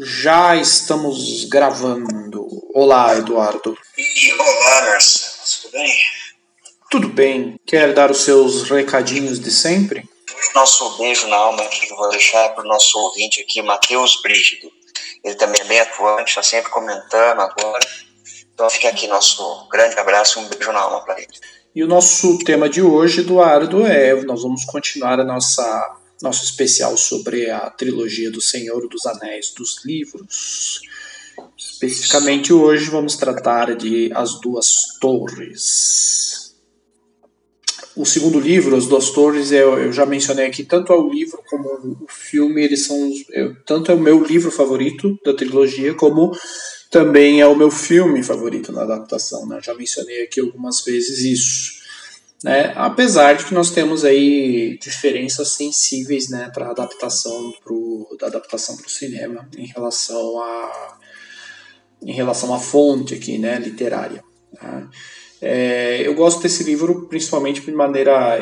[0.00, 2.48] Já estamos gravando.
[2.74, 3.78] Olá, Eduardo.
[3.96, 5.32] E olá, Marcelo.
[5.62, 5.94] Tudo bem?
[6.90, 7.60] Tudo bem.
[7.64, 10.02] Quer dar os seus recadinhos de sempre?
[10.52, 14.20] Nosso beijo na alma aqui que eu vou deixar para o nosso ouvinte aqui, Matheus
[14.20, 14.68] Brígido.
[15.22, 17.86] Ele também é bem atuante, está sempre comentando agora.
[18.52, 21.32] Então fica aqui nosso grande abraço e um beijo na alma para ele.
[21.72, 26.96] E o nosso tema de hoje, Eduardo, é nós vamos continuar a nossa nosso especial
[26.96, 30.80] sobre a trilogia do Senhor dos Anéis dos livros.
[31.58, 36.54] Especificamente hoje vamos tratar de As Duas Torres.
[37.96, 41.40] O segundo livro, As Duas Torres, eu, eu já mencionei aqui, tanto é o livro
[41.48, 41.68] como
[42.02, 46.32] o filme, eles são eu, tanto é o meu livro favorito da trilogia, como
[46.90, 49.46] também é o meu filme favorito na adaptação.
[49.46, 49.60] Né?
[49.62, 51.73] Já mencionei aqui algumas vezes isso.
[52.44, 52.74] Né?
[52.76, 58.86] Apesar de que nós temos aí diferenças sensíveis né, para adaptação pro, da adaptação para
[58.86, 60.98] o cinema em relação a
[62.02, 64.22] em relação à fonte aqui, né, literária.
[64.60, 64.90] Tá?
[65.40, 68.38] É, eu gosto desse livro principalmente de maneira,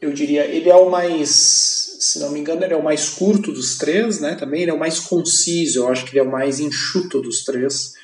[0.00, 3.50] eu diria, ele é o mais, se não me engano, ele é o mais curto
[3.50, 4.36] dos três, né?
[4.36, 5.80] Também ele é o mais conciso.
[5.80, 7.94] Eu acho que ele é o mais enxuto dos três.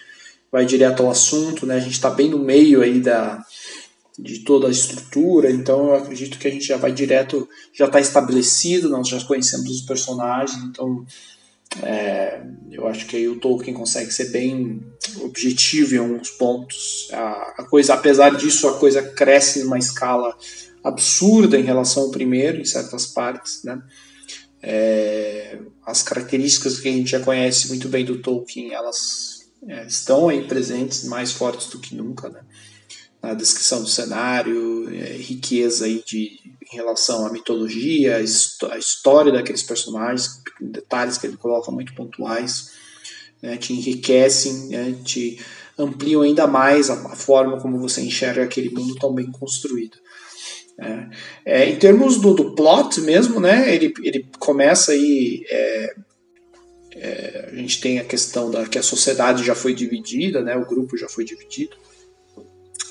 [0.51, 1.77] Vai direto ao assunto, né?
[1.77, 3.41] A gente está bem no meio aí da
[4.19, 8.01] de toda a estrutura, então eu acredito que a gente já vai direto, já está
[8.01, 11.05] estabelecido, nós já conhecemos os personagens, então
[11.83, 12.41] é,
[12.71, 14.81] eu acho que aí o Tolkien consegue ser bem
[15.21, 17.09] objetivo em alguns pontos.
[17.13, 20.37] A, a, coisa, apesar disso, a coisa cresce numa escala
[20.83, 23.83] absurda em relação ao primeiro, em certas partes, né?
[24.63, 30.29] É, as características que a gente já conhece muito bem do Tolkien, elas é, estão
[30.29, 32.41] aí presentes, mais fortes do que nunca, né?
[33.25, 36.39] Na descrição do cenário, é, riqueza aí de,
[36.71, 42.73] em relação à mitologia, a história daqueles personagens, detalhes que ele coloca muito pontuais,
[43.43, 45.41] né, te enriquecem, né, te
[45.79, 49.97] ampliam ainda mais a, a, forma como você enxerga aquele mundo tão bem construído.
[50.79, 51.09] É,
[51.47, 55.45] é, em termos do, do, plot mesmo, né, ele, ele começa aí.
[55.49, 55.95] É,
[56.97, 60.67] é, a gente tem a questão da que a sociedade já foi dividida, né, o
[60.67, 61.75] grupo já foi dividido.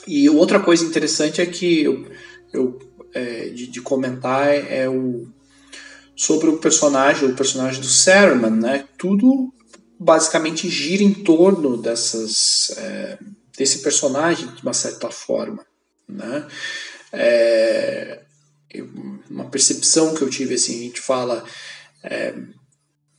[0.07, 2.05] E outra coisa interessante é que eu,
[2.53, 2.79] eu
[3.13, 5.27] é, de, de, comentar é, o
[6.15, 8.85] sobre o personagem, o personagem do Saruman, né?
[8.97, 9.53] Tudo
[9.99, 13.17] basicamente gira em torno dessas é,
[13.57, 15.65] desse personagem de uma certa forma,
[16.07, 16.47] né?
[17.11, 18.21] É,
[19.29, 21.43] uma percepção que eu tive assim, a gente fala
[22.03, 22.33] é,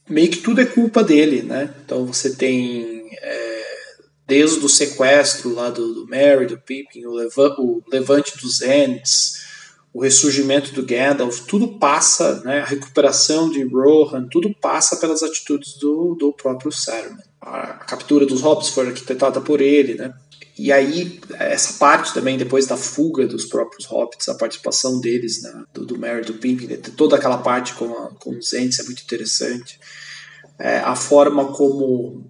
[0.09, 1.75] meio que tudo é culpa dele, né?
[1.85, 2.94] Então você tem
[4.27, 9.45] desde o sequestro lá do, do Merry, do Pippin, o, leva, o levante dos Ents,
[9.93, 15.75] o ressurgimento do Gandalf, tudo passa, né, a recuperação de Rohan, tudo passa pelas atitudes
[15.75, 17.23] do, do próprio Saruman.
[17.41, 20.13] A captura dos Hobbits foi arquitetada por ele, né?
[20.57, 25.65] E aí, essa parte também, depois da fuga dos próprios Hobbits, a participação deles, né,
[25.73, 29.03] do, do Merry, do Pippin, toda aquela parte com, a, com os Ents é muito
[29.03, 29.79] interessante.
[30.59, 32.25] É, a forma como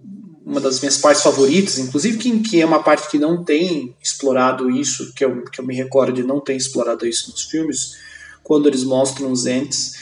[0.44, 4.70] uma das minhas partes favoritas, inclusive que, que é uma parte que não tem explorado
[4.70, 7.96] isso, que eu, que eu me recordo de não ter explorado isso nos filmes,
[8.42, 9.94] quando eles mostram os entes,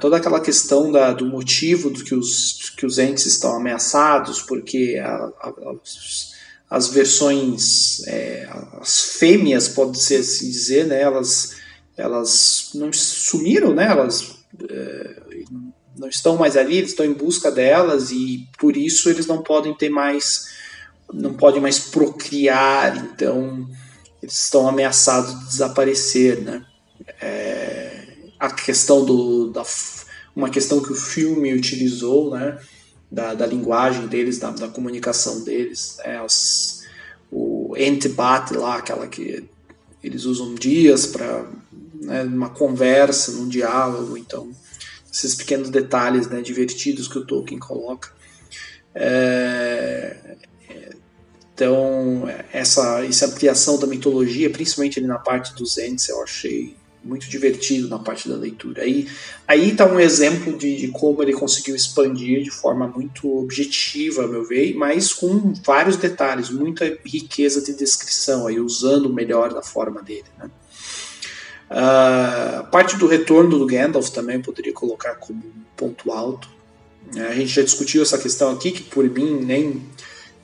[0.00, 5.00] toda aquela questão da, do motivo do que os, que os entes estão ameaçados, porque
[5.00, 5.52] a, a,
[5.82, 6.32] as,
[6.68, 8.48] as, versões, é,
[8.80, 11.56] as fêmeas, pode ser assim dizer, né, elas,
[11.96, 14.34] elas não sumiram, né, elas
[14.68, 15.22] é,
[15.96, 19.74] não estão mais ali, eles estão em busca delas e por isso eles não podem
[19.74, 20.48] ter mais,
[21.12, 23.68] não podem mais procriar, então
[24.22, 26.64] eles estão ameaçados de desaparecer, né?
[27.20, 28.06] É,
[28.38, 29.62] a questão do, da,
[30.34, 32.58] uma questão que o filme utilizou, né?
[33.10, 36.18] Da, da linguagem deles, da, da comunicação deles, né?
[36.18, 36.82] As,
[37.30, 39.44] o entebate lá, aquela que
[40.02, 41.44] eles usam dias para
[41.94, 44.50] né, uma conversa, num diálogo, então
[45.14, 48.12] esses pequenos detalhes né, divertidos que o Tolkien coloca.
[48.92, 50.36] É,
[51.54, 57.28] então, essa, essa ampliação da mitologia, principalmente ali na parte dos Ents, eu achei muito
[57.28, 58.82] divertido na parte da leitura.
[58.82, 59.06] Aí
[59.46, 64.26] aí está um exemplo de, de, como ele conseguiu expandir de forma muito objetiva, a
[64.26, 70.02] meu ver, mas com vários detalhes, muita riqueza de descrição, aí usando melhor da forma
[70.02, 70.24] dele.
[70.38, 70.50] Né?
[71.74, 76.48] Uh, parte do retorno do Gandalf também poderia colocar como um ponto alto.
[77.12, 79.82] Uh, a gente já discutiu essa questão aqui, que por mim nem.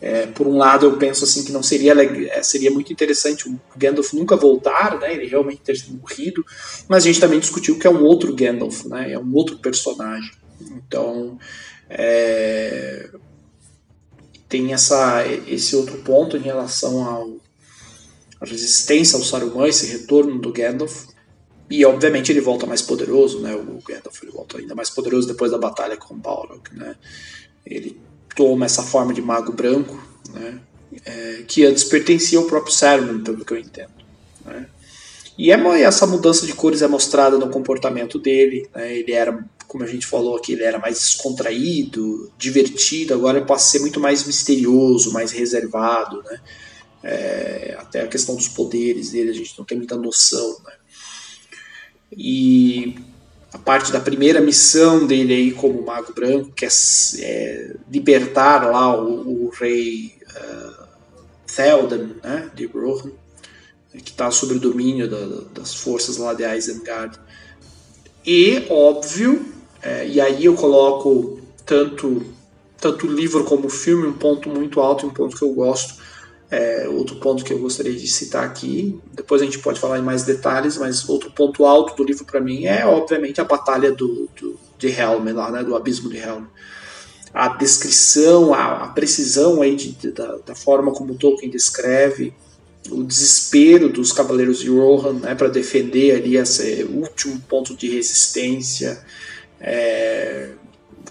[0.03, 3.61] É, por um lado, eu penso assim que não seria é, seria muito interessante o
[3.77, 5.13] Gandalf nunca voltar, né?
[5.13, 6.43] Ele realmente ter morrido,
[6.89, 9.13] mas a gente também discutiu que é um outro Gandalf, né?
[9.13, 10.31] É um outro personagem.
[10.59, 11.39] Então,
[11.89, 13.11] é,
[14.49, 17.37] tem essa, esse outro ponto em relação ao,
[18.41, 21.11] resistência ao Saruman, esse retorno do Gandalf.
[21.71, 23.55] E obviamente ele volta mais poderoso, né?
[23.55, 26.97] O Gandalf ele volta ainda mais poderoso depois da batalha com Balrog, né?
[27.65, 28.01] Ele
[28.35, 30.03] toma essa forma de mago branco,
[30.33, 30.61] né?
[31.07, 33.93] É, que antes pertencia ao próprio Saruman, pelo que eu entendo.
[34.45, 34.67] Né?
[35.39, 38.69] E é, essa mudança de cores é mostrada no comportamento dele.
[38.75, 38.99] Né?
[38.99, 43.15] Ele era, como a gente falou aqui, ele era mais descontraído, divertido.
[43.15, 46.23] Agora ele passa a ser muito mais misterioso, mais reservado.
[46.25, 46.41] Né?
[47.05, 50.59] É, até a questão dos poderes dele a gente não tem muita noção.
[50.67, 50.73] Né?
[52.17, 52.97] E
[53.53, 56.69] a parte da primeira missão dele aí como Mago Branco, que é,
[57.21, 60.87] é libertar lá o, o rei uh,
[62.23, 63.11] né, de Rohan,
[63.93, 67.19] que está sob o domínio da, das forças lá de Isengard.
[68.25, 69.45] E, óbvio,
[69.83, 72.25] é, e aí eu coloco tanto,
[72.79, 76.00] tanto o livro como o filme, um ponto muito alto um ponto que eu gosto.
[76.51, 80.03] É, outro ponto que eu gostaria de citar aqui, depois a gente pode falar em
[80.03, 84.29] mais detalhes, mas outro ponto alto do livro para mim é, obviamente, a batalha do,
[84.39, 86.47] do, de Helm, lá, né, do abismo de Helm.
[87.33, 92.35] A descrição, a, a precisão aí de, de, da, da forma como Tolkien descreve,
[92.89, 99.05] o desespero dos Cavaleiros de Rohan né, para defender ali esse último ponto de resistência,
[99.61, 100.49] é,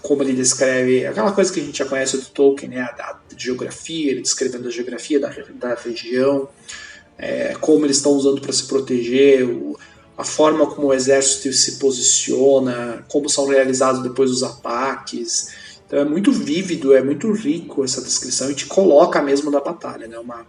[0.02, 3.18] como ele descreve aquela coisa que a gente já conhece do Tolkien, né, a, a
[3.36, 6.48] geografia, ele descrevendo a geografia da, da região,
[7.18, 9.78] é, como eles estão usando para se proteger, o,
[10.16, 15.48] a forma como o exército se posiciona, como são realizados depois os ataques.
[15.86, 20.06] Então é muito vívido, é muito rico essa descrição e te coloca mesmo na batalha,
[20.06, 20.18] né?
[20.18, 20.46] Uma,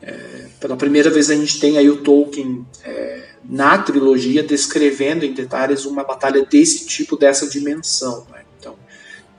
[0.00, 5.32] é, pela primeira vez a gente tem aí o Tolkien é, na trilogia descrevendo em
[5.32, 8.26] detalhes uma batalha desse tipo, dessa dimensão.
[8.30, 8.37] Né?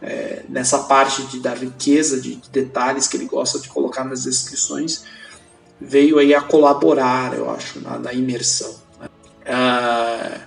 [0.01, 4.23] É, nessa parte de, da riqueza de, de, detalhes que ele gosta de colocar nas
[4.23, 5.03] descrições,
[5.79, 8.73] veio aí a colaborar, eu acho, na, na imersão.
[8.99, 9.09] Né?
[9.45, 10.41] Ah,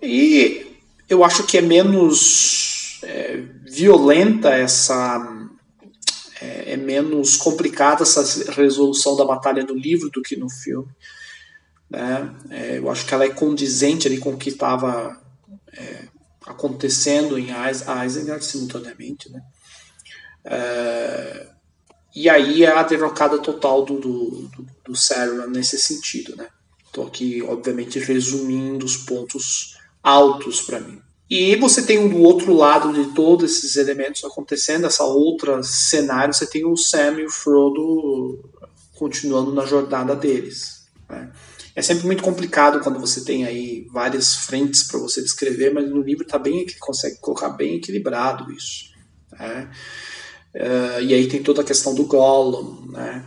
[0.00, 0.76] e
[1.08, 5.48] eu acho que é menos é, violenta essa
[6.40, 10.88] é, é, menos complicada essa resolução da batalha no livro do que no filme.
[11.90, 12.34] Né?
[12.50, 15.20] É, eu acho que ela é condizente ali com o que estava
[15.72, 16.08] é,
[16.48, 17.48] acontecendo em
[18.06, 19.30] Isengard simultaneamente.
[19.30, 19.42] Né?
[20.44, 21.48] É,
[22.16, 26.34] e aí é a derrocada total do, do, do, do Saruman nesse sentido.
[26.36, 26.48] Né?
[26.86, 31.00] Estou aqui, obviamente, resumindo os pontos altos para mim.
[31.30, 36.46] E você tem do outro lado de todos esses elementos acontecendo, essa outra cenário, você
[36.46, 38.42] tem o Sam e o Frodo
[38.94, 40.86] continuando na jornada deles.
[41.06, 41.30] Né?
[41.78, 46.02] É sempre muito complicado quando você tem aí várias frentes para você descrever, mas no
[46.02, 48.86] livro tá bem, consegue colocar bem equilibrado isso.
[49.30, 49.70] Né?
[50.56, 53.24] Uh, e aí tem toda a questão do Gollum, né?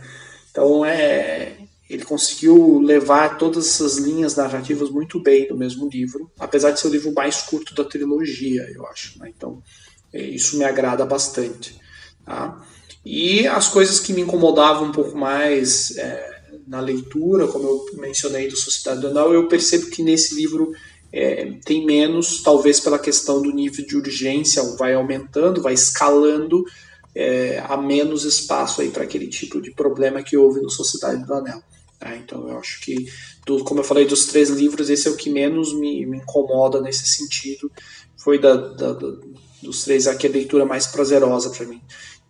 [0.50, 1.56] Então é,
[1.88, 6.88] ele conseguiu levar todas essas linhas narrativas muito bem no mesmo livro, apesar de ser
[6.88, 9.18] o livro mais curto da trilogia, eu acho.
[9.18, 9.32] Né?
[9.34, 9.62] Então,
[10.12, 11.80] é, isso me agrada bastante.
[12.22, 12.62] Tá?
[13.02, 18.48] E as coisas que me incomodavam um pouco mais é, na leitura, como eu mencionei
[18.48, 20.72] do Sociedade do Anel, eu percebo que nesse livro
[21.12, 26.64] é, tem menos, talvez pela questão do nível de urgência, vai aumentando, vai escalando,
[27.14, 31.34] é, há menos espaço aí para aquele tipo de problema que houve no Sociedade do
[31.34, 31.62] Anel.
[31.98, 32.16] Tá?
[32.16, 33.06] Então eu acho que,
[33.46, 36.80] do, como eu falei, dos três livros, esse é o que menos me, me incomoda
[36.80, 37.70] nesse sentido.
[38.16, 39.08] Foi da, da, da,
[39.62, 41.80] dos três aqui a leitura mais prazerosa para mim.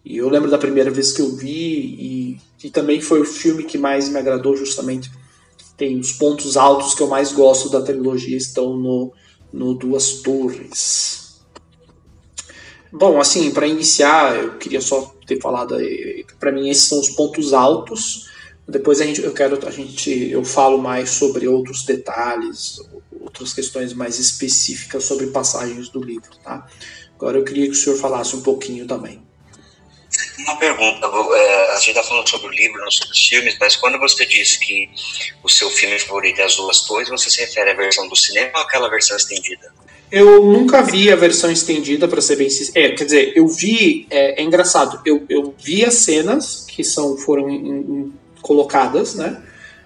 [0.04, 3.64] E eu lembro da primeira vez que eu vi, e, e também foi o filme
[3.64, 5.10] que mais me agradou, justamente.
[5.76, 9.12] Tem os pontos altos que eu mais gosto da trilogia estão no,
[9.52, 11.40] no Duas Torres.
[12.92, 15.76] Bom, assim, para iniciar, eu queria só ter falado,
[16.38, 18.30] para mim esses são os pontos altos.
[18.68, 22.78] Depois a gente, eu quero, a gente, eu falo mais sobre outros detalhes,
[23.20, 26.66] outras questões mais específicas sobre passagens do livro, tá?
[27.16, 29.22] Agora eu queria que o senhor falasse um pouquinho também.
[30.38, 33.76] Uma pergunta, é, a gente está falando sobre o livro, não sobre os filmes, mas
[33.76, 34.88] quando você disse que
[35.42, 38.50] o seu filme favorito é As Duas Torres, você se refere à versão do cinema
[38.54, 39.72] ou àquela versão estendida?
[40.12, 42.86] Eu nunca vi a versão estendida, para ser bem sincero.
[42.86, 44.06] É, quer dizer, eu vi.
[44.10, 48.12] É, é, engraçado, eu, eu vi as cenas que são, foram em, em,
[48.42, 49.42] colocadas, né?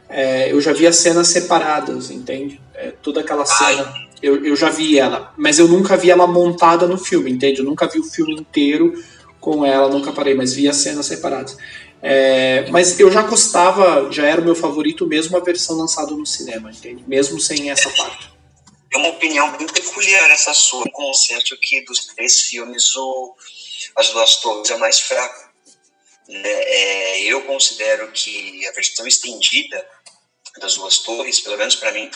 [0.09, 2.61] É, eu já vi as cenas separadas, entende?
[2.75, 6.88] É, toda aquela cena, eu, eu já vi ela, mas eu nunca vi ela montada
[6.88, 7.61] no filme, entende?
[7.61, 8.95] Eu nunca vi o filme inteiro
[9.47, 11.57] com ela, nunca parei, mas vi as cenas separadas.
[12.03, 16.26] É, mas eu já gostava, já era o meu favorito mesmo a versão lançada no
[16.26, 17.05] cinema, entende?
[17.07, 18.29] Mesmo sem essa parte.
[18.93, 23.37] É uma opinião bem peculiar essa sua, um consenso que dos três filmes o
[23.95, 25.49] As Duas Torres é mais fraco.
[26.29, 26.43] Né?
[26.45, 29.87] É, eu considero que a versão estendida
[30.59, 32.11] das duas torres, pelo menos para mim,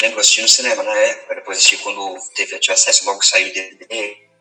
[0.00, 4.31] lembro assistindo no cinema na época, depois assisti quando teve, acesso logo saiu em DVD,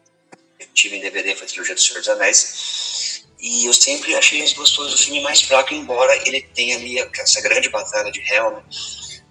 [0.73, 4.53] tive em DVD, foi a trilogia do Senhor dos Anéis, e eu sempre achei as
[4.53, 8.59] duas torres do filme mais fraco, embora ele tenha ali essa grande batalha de Helm,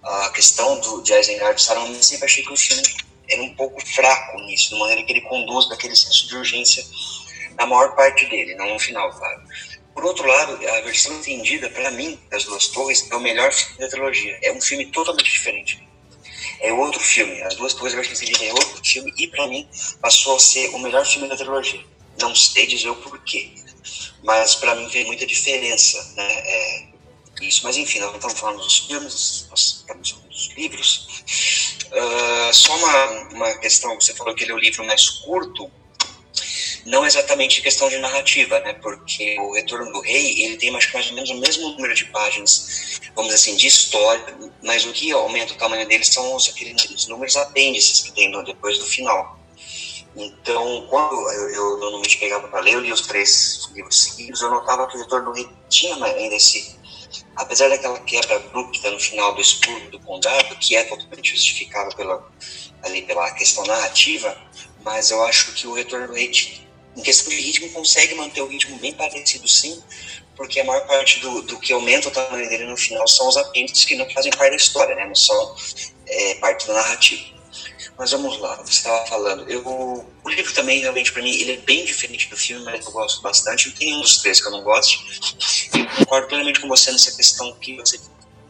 [0.03, 2.83] a questão do, de Isengard e Saruman, eu sempre achei que o filme
[3.29, 6.83] era um pouco fraco nisso, de maneira que ele conduz daquele senso de urgência
[7.57, 9.41] na maior parte dele, não no final, claro.
[9.93, 13.77] Por outro lado, a versão entendida, para mim, das Duas Torres, é o melhor filme
[13.79, 14.39] da trilogia.
[14.41, 15.90] É um filme totalmente diferente.
[16.61, 17.41] É outro filme.
[17.41, 19.67] As Duas Torres, a versão entendida, é outro filme e, para mim,
[19.99, 21.83] passou a ser o melhor filme da trilogia.
[22.19, 23.51] Não sei dizer o porquê,
[24.23, 26.27] mas para mim fez muita diferença, né?
[26.27, 26.87] É,
[27.41, 31.07] isso, mas enfim, nós estamos falando dos filmes, nós estamos falando dos livros.
[31.91, 35.71] Uh, só uma, uma questão, você falou que ele é o livro mais curto,
[36.85, 38.73] não exatamente questão de narrativa, né?
[38.73, 42.99] Porque o Retorno do Rei, ele tem mais, ou menos o mesmo número de páginas,
[43.15, 44.25] vamos dizer assim, de história,
[44.63, 48.77] mas o que aumenta o tamanho deles são os, aqueles números apêndices que tem depois
[48.77, 49.39] do final.
[50.15, 54.49] Então, quando eu, eu normalmente pegava para ler, eu li os três livros seguidos, eu
[54.49, 56.81] notava que o Retorno do Rei tinha ainda esse
[57.35, 62.29] apesar daquela quebra abrupta no final do escudo do condado, que é totalmente justificada pela,
[62.83, 64.35] ali pela questão narrativa,
[64.83, 66.29] mas eu acho que o Retorno do Rei
[66.95, 69.81] em questão de ritmo, consegue manter o ritmo bem parecido, sim,
[70.35, 73.37] porque a maior parte do, do que aumenta o tamanho dele no final são os
[73.37, 75.05] apêndices que não fazem parte da história, né?
[75.05, 75.55] não são
[76.07, 77.41] é, parte da narrativa.
[77.97, 79.47] Mas vamos lá, você estava falando.
[79.47, 82.91] Eu, o livro também, realmente, para mim, ele é bem diferente do filme, mas eu
[82.91, 83.69] gosto bastante.
[83.69, 84.97] Não tem nenhum dos três que eu não goste.
[85.75, 87.99] E concordo plenamente com você nessa questão que você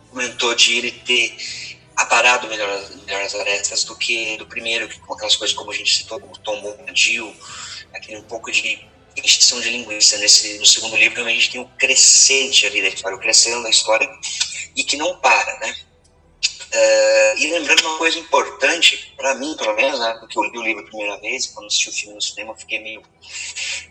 [0.09, 1.35] comentou de ele ter
[1.97, 5.93] aparado melhor, melhor as arestas do que do primeiro, com aquelas coisas como a gente
[5.93, 7.35] citou, como Tom Bombadil,
[7.93, 10.17] aquele um pouco de extinção de linguiça.
[10.17, 13.69] Nesse, no segundo livro, a gente tem um crescente ali da história, o crescendo da
[13.69, 14.09] história,
[14.75, 15.75] e que não para, né?
[16.73, 20.63] Uh, e lembrando uma coisa importante, para mim, pelo menos, né, porque eu li o
[20.63, 23.03] livro a primeira vez, quando assisti o filme no cinema, eu fiquei meio.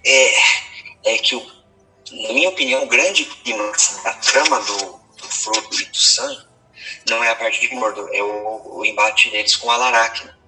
[0.02, 0.35] É,
[1.04, 1.47] é que, o,
[2.11, 3.71] na minha opinião, o grande clima
[4.02, 6.47] da trama do, do Frodo e do Sam
[7.11, 10.40] não é a parte de Mordor, é o, o embate deles com a Laracna.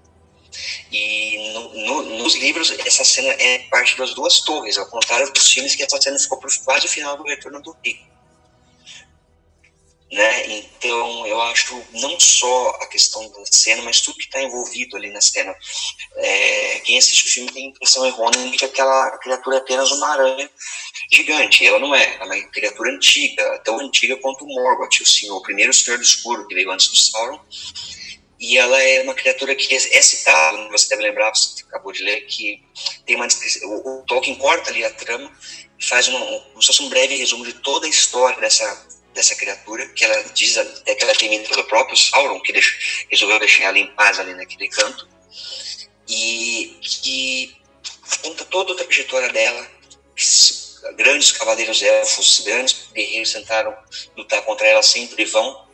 [0.91, 5.51] E no, no, nos livros, essa cena é parte das duas torres, ao contrário dos
[5.51, 8.01] filmes, que essa cena ficou quase o final do Retorno do Rei.
[10.13, 10.47] Né?
[10.59, 15.11] Então, eu acho não só a questão da cena, mas tudo que está envolvido ali
[15.11, 15.57] na cena.
[16.17, 19.91] É, quem assiste o filme tem a impressão errônea de que aquela criatura é apenas
[19.91, 20.51] uma aranha
[21.11, 21.67] gigante.
[21.67, 25.35] Ela não é, ela é uma criatura antiga, tão antiga quanto o Morgoth, o, senhor,
[25.35, 27.41] o primeiro Senhor do Escuro, que veio antes do Sauron
[28.43, 32.23] e ela é uma criatura que é citada, você deve lembrar, você acabou de ler,
[32.23, 32.61] que
[33.07, 33.29] tem uma
[33.63, 35.31] o, o Tolkien corta ali a trama
[35.81, 39.37] faz uma, um, como se fosse um breve resumo de toda a história dessa, dessa
[39.37, 42.77] criatura, que ela diz até que ela é temida pelo próprio Sauron, que deixa,
[43.09, 45.09] resolveu deixar ela em paz ali naquele canto,
[46.09, 47.57] e que
[48.23, 49.69] conta toda a trajetória dela,
[50.97, 53.77] grandes cavaleiros elfos, grandes guerreiros tentaram
[54.17, 55.67] lutar contra ela, sempre vão,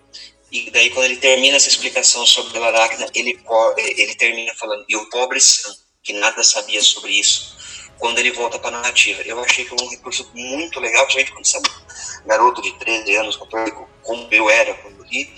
[0.50, 3.38] e daí, quando ele termina essa explicação sobre a Aracna, ele,
[3.76, 7.56] ele termina falando, e o pobre Sam, que nada sabia sobre isso,
[7.98, 9.20] quando ele volta para a narrativa.
[9.22, 13.16] Eu achei que foi um recurso muito legal, principalmente quando você é garoto de 13
[13.16, 15.30] anos, como eu era quando li,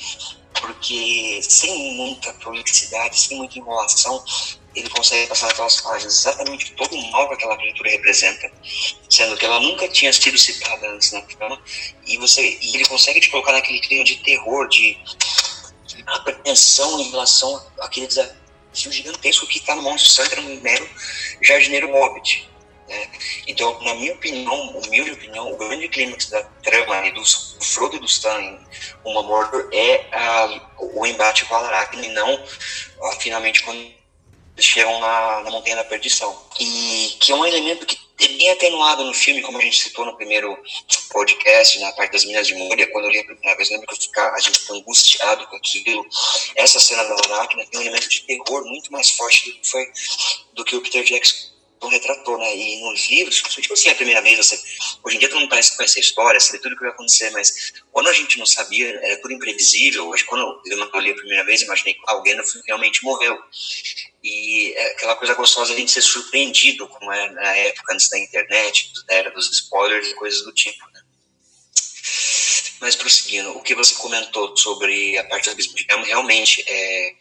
[0.60, 4.22] porque sem muita prolixidade, sem muita enrolação,
[4.74, 8.50] ele consegue passar naquelas páginas exatamente todo o mal que aquela criatura representa,
[9.08, 11.60] sendo que ela nunca tinha sido citada antes na trama,
[12.06, 14.96] e, você, e ele consegue te colocar naquele clima de terror, de,
[15.86, 20.88] de apreensão em relação àquele desafio gigantesco que está no Monte Santo, um mero
[21.42, 22.48] jardineiro hobbit.
[22.88, 23.08] Né?
[23.46, 27.96] Então, na minha opinião, humilde opinião, o grande clímax da trama e do, do Frodo
[27.96, 28.58] e do Stan em
[29.04, 32.44] Uma Mordor é a, o embate com a Aracne, não
[33.02, 33.99] a, finalmente quando
[34.58, 36.36] chegam na, na Montanha da Perdição.
[36.58, 40.04] E que é um elemento que é bem atenuado no filme, como a gente citou
[40.04, 40.56] no primeiro
[41.10, 43.94] podcast, na parte das Minas de Moria, quando eu li a primeira vez, lembro que
[43.94, 46.06] eu ficar, a gente ficou angustiado com aquilo.
[46.56, 49.86] Essa cena da Aracna tem um elemento de terror muito mais forte do que, foi,
[50.52, 51.50] do que o Peter Jackson
[51.88, 52.56] retratou, né?
[52.56, 54.60] E nos livros, tipo assim, a primeira vez, você,
[55.02, 57.30] hoje em dia todo mundo parece conhecer a história, sabe tudo o que vai acontecer,
[57.30, 60.08] mas quando a gente não sabia, era tudo imprevisível.
[60.08, 63.38] Hoje, quando eu não li a primeira vez, imaginei que alguém realmente morreu.
[64.22, 68.08] E é aquela coisa gostosa de a gente ser surpreendido, como é na época antes
[68.10, 71.00] da internet, da era dos spoilers e coisas do tipo, né?
[72.80, 77.14] Mas prosseguindo, o que você comentou sobre a parte do abismo de realmente, é,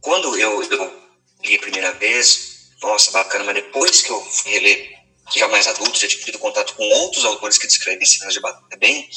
[0.00, 1.02] quando eu, eu
[1.42, 2.51] li a primeira vez,
[2.82, 5.02] nossa, bacana, mas depois que eu fui reler
[5.34, 9.08] já mais adulto, já tido contato com outros autores que descrevem cenas de batalha bem,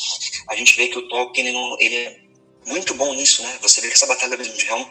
[0.49, 2.19] a gente vê que o Tolkien ele, ele é
[2.67, 3.57] muito bom nisso, né?
[3.61, 4.83] Você vê que essa batalha mesmo de Helm,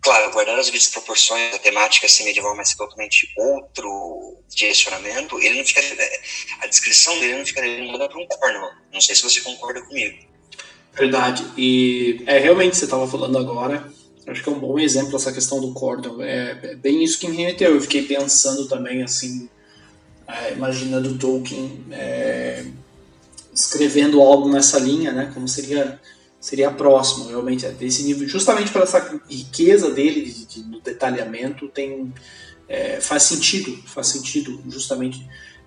[0.00, 5.64] claro, guardar as devidas proporções, a temática assim, medieval, mas totalmente outro direcionamento, ele não
[5.64, 5.80] fica,
[6.60, 8.72] a descrição dele não fica muda para um Cornwall.
[8.92, 10.18] Não sei se você concorda comigo.
[10.92, 11.44] Verdade.
[11.56, 13.90] E é realmente você estava falando agora.
[14.26, 16.22] Acho que é um bom exemplo essa questão do Cordon.
[16.22, 17.74] É, é bem isso que me remeteu.
[17.74, 19.48] Eu fiquei pensando também assim,
[20.28, 22.64] é, imaginando Tolkien é,
[23.52, 25.30] escrevendo algo nessa linha, né?
[25.34, 26.00] Como seria
[26.40, 31.68] seria próximo, realmente, é desse nível, justamente pela essa riqueza dele de, de, do detalhamento,
[31.68, 32.12] tem
[33.00, 35.24] faz sentido, faz sentido, justamente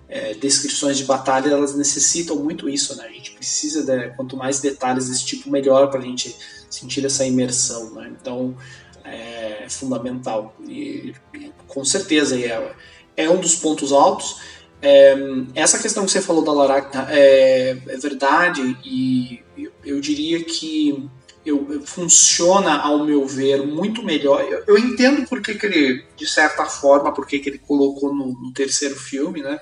[0.08, 3.06] é, descrições de batalha elas necessitam muito isso, né?
[3.06, 6.34] A gente precisa de quanto mais detalhes desse tipo melhor para a gente
[6.78, 8.12] sentir essa imersão, né?
[8.20, 8.56] Então
[9.04, 12.72] é, é fundamental e, e, com certeza é,
[13.16, 14.40] é um dos pontos altos.
[14.82, 15.16] É,
[15.54, 21.08] essa questão que você falou da Laracna é, é verdade e eu, eu diria que
[21.46, 24.42] eu, funciona, ao meu ver, muito melhor.
[24.42, 28.52] Eu, eu entendo porque que ele, de certa forma, porque que ele colocou no, no,
[28.52, 29.58] terceiro filme, né?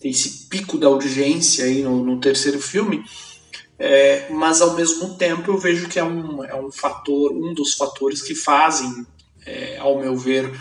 [0.00, 3.04] Tem esse pico da urgência aí no, no terceiro filme,
[3.84, 7.74] é, mas ao mesmo tempo eu vejo que é um, é um fator, um dos
[7.74, 9.04] fatores que fazem,
[9.44, 10.56] é, ao meu ver,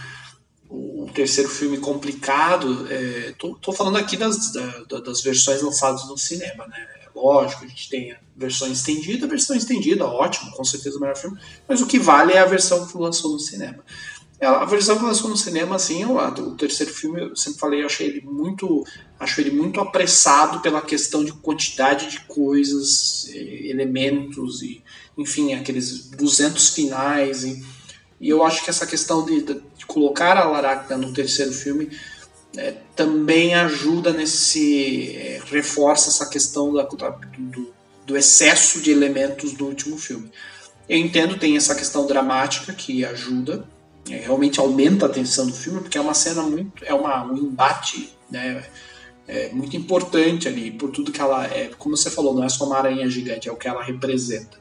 [0.68, 2.88] o terceiro filme complicado.
[2.90, 6.88] É, tô, tô, falando aqui das, da, das versões lançadas no cinema, né?
[7.00, 11.00] É lógico, a gente tem a versão estendida, a versão estendida, ótimo, com certeza o
[11.00, 13.84] melhor filme, mas o que vale é a versão que lançou no cinema.
[14.42, 18.08] A versão que lançou no cinema, assim, o terceiro filme, eu sempre falei, eu achei
[18.08, 18.84] ele muito,
[19.22, 24.84] acho ele muito apressado pela questão de quantidade de coisas, elementos e,
[25.18, 27.64] enfim, aqueles 200 finais e
[28.22, 31.90] e eu acho que essa questão de, de colocar a Laracna no terceiro filme
[32.56, 35.16] é, também ajuda nesse.
[35.16, 37.74] É, reforça essa questão da, da, do,
[38.06, 40.32] do, excesso de elementos do último filme.
[40.88, 43.66] Eu entendo, tem essa questão dramática que ajuda,
[44.08, 46.86] é, realmente aumenta a tensão do filme, porque é uma cena muito.
[46.86, 48.64] é uma, um embate né,
[49.32, 51.72] é, muito importante ali, por tudo que ela é.
[51.78, 54.60] Como você falou, não é só uma aranha gigante, é o que ela representa.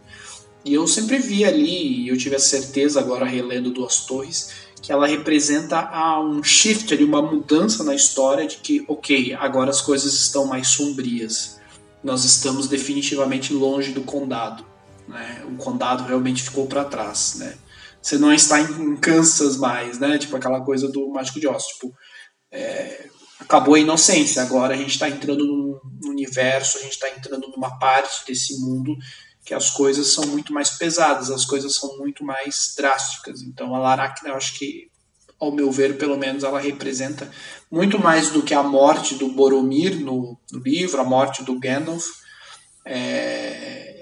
[0.65, 4.93] E eu sempre vi ali, e eu tive a certeza agora relendo Duas Torres, que
[4.93, 10.15] ela representa um shift ali, uma mudança na história de que, ok, agora as coisas
[10.15, 11.59] estão mais sombrias.
[12.05, 14.65] Nós estamos definitivamente longe do condado.
[15.09, 15.45] Né?
[15.49, 17.35] O condado realmente ficou para trás.
[17.39, 17.57] Né?
[18.01, 20.17] Você não está em Kansas mais, né?
[20.17, 21.65] Tipo aquela coisa do Mágico de Oz.
[21.65, 21.93] Tipo,
[22.51, 24.43] é, acabou a inocência.
[24.43, 28.97] Agora a gente está entrando num universo, a gente está entrando numa parte desse mundo
[29.45, 33.43] que as coisas são muito mais pesadas, as coisas são muito mais drásticas.
[33.43, 34.91] Então a Laracna, eu acho que,
[35.39, 37.29] ao meu ver, pelo menos, ela representa
[37.71, 42.07] muito mais do que a morte do Boromir no, no livro, a morte do Gandalf.
[42.85, 44.00] É,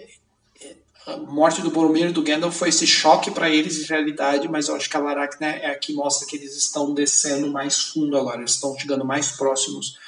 [1.09, 4.69] a morte do Boromir e do Gandalf foi esse choque para eles de realidade, mas
[4.69, 8.17] eu acho que a Laracna é a que mostra que eles estão descendo mais fundo
[8.19, 9.99] agora, eles estão chegando mais próximos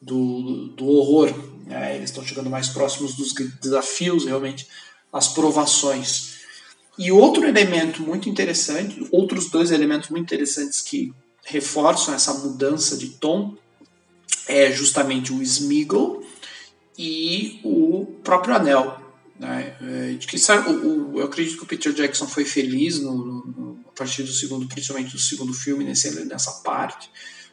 [0.00, 1.32] do, do horror.
[1.66, 1.96] Né?
[1.96, 4.68] Eles estão chegando mais próximos dos desafios, realmente,
[5.10, 6.42] as provações.
[6.98, 13.08] E outro elemento muito interessante, outros dois elementos muito interessantes que reforçam essa mudança de
[13.08, 13.56] tom
[14.46, 16.22] é justamente o Smeagol
[16.98, 19.01] e o próprio Anel.
[19.42, 19.76] Né?
[19.80, 23.12] É, de que, sabe, o, o, eu acredito que o Peter Jackson foi feliz no,
[23.44, 27.10] no, a partir do segundo, principalmente do segundo filme, nesse, nessa parte,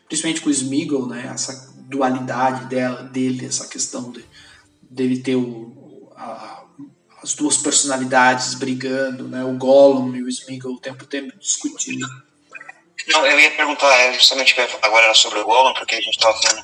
[0.08, 1.32] principalmente com o Smeagol, né?
[1.34, 4.24] essa dualidade dela, dele, essa questão de,
[4.84, 6.64] dele ter o, a,
[7.24, 9.44] as duas personalidades brigando, né?
[9.44, 12.08] O Gollum e o Smeagol o tempo tempo discutindo.
[13.08, 16.64] Não, eu ia perguntar é, justamente agora sobre o Gollum, porque a gente estava falando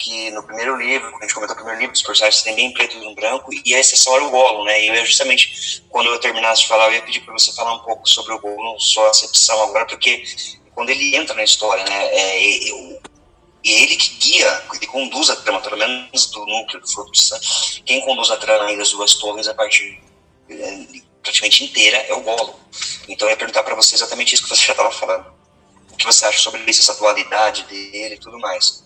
[0.00, 2.72] que no primeiro livro, quando a gente comentou o primeiro livro, os personagens têm bem
[2.72, 4.82] preto e branco, e a exceção era o Gollum, né?
[4.82, 7.80] E eu justamente, quando eu terminasse de falar, eu ia pedir para você falar um
[7.80, 10.24] pouco sobre o Gollum, só a acepção agora, porque
[10.74, 12.06] quando ele entra na história, né?
[12.06, 13.00] É, eu,
[13.62, 17.12] e é ele que guia, ele conduz a trama, pelo menos do núcleo do Fruto
[17.12, 17.46] de Sangue.
[17.84, 20.00] Quem conduz a trama das duas torres a partir
[20.48, 20.86] é,
[21.22, 22.58] praticamente inteira é o Golo.
[23.06, 25.26] Então eu ia perguntar para você exatamente isso que você já estava falando.
[25.92, 28.82] O que você acha sobre isso, essa atualidade dele e tudo mais?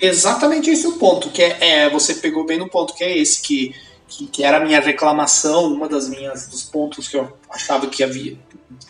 [0.00, 3.16] Exatamente esse é o ponto, que é, é, você pegou bem no ponto, que é
[3.18, 3.74] esse, que,
[4.06, 8.04] que, que, era a minha reclamação, uma das minhas dos pontos que eu achava que
[8.04, 8.38] havia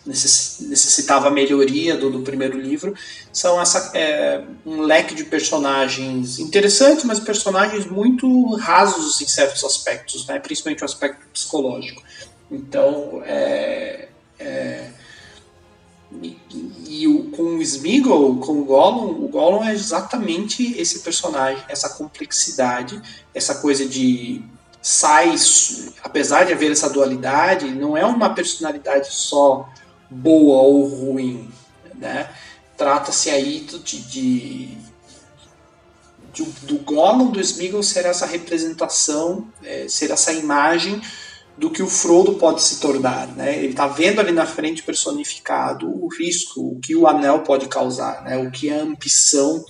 [0.05, 2.93] necessitava melhoria do, do primeiro livro,
[3.31, 10.25] são essa, é, um leque de personagens interessantes, mas personagens muito rasos em certos aspectos,
[10.27, 10.39] né?
[10.39, 12.03] principalmente o aspecto psicológico.
[12.51, 14.89] Então, é, é,
[16.11, 16.37] e,
[16.87, 22.99] e com o Smeagol, com o Gollum, o Gollum é exatamente esse personagem, essa complexidade,
[23.33, 24.43] essa coisa de
[24.81, 25.35] sai,
[26.01, 29.69] apesar de haver essa dualidade, não é uma personalidade só
[30.09, 31.51] boa ou ruim,
[31.95, 32.29] né?
[32.75, 34.77] Trata-se aí de, de,
[36.33, 41.01] de, do Gollum do Smeagol ser essa representação, é, ser essa imagem
[41.59, 43.27] do que o Frodo pode se tornar.
[43.35, 43.57] Né?
[43.57, 48.23] Ele está vendo ali na frente personificado o risco, o que o anel pode causar,
[48.23, 48.37] né?
[48.37, 49.63] o que a ambição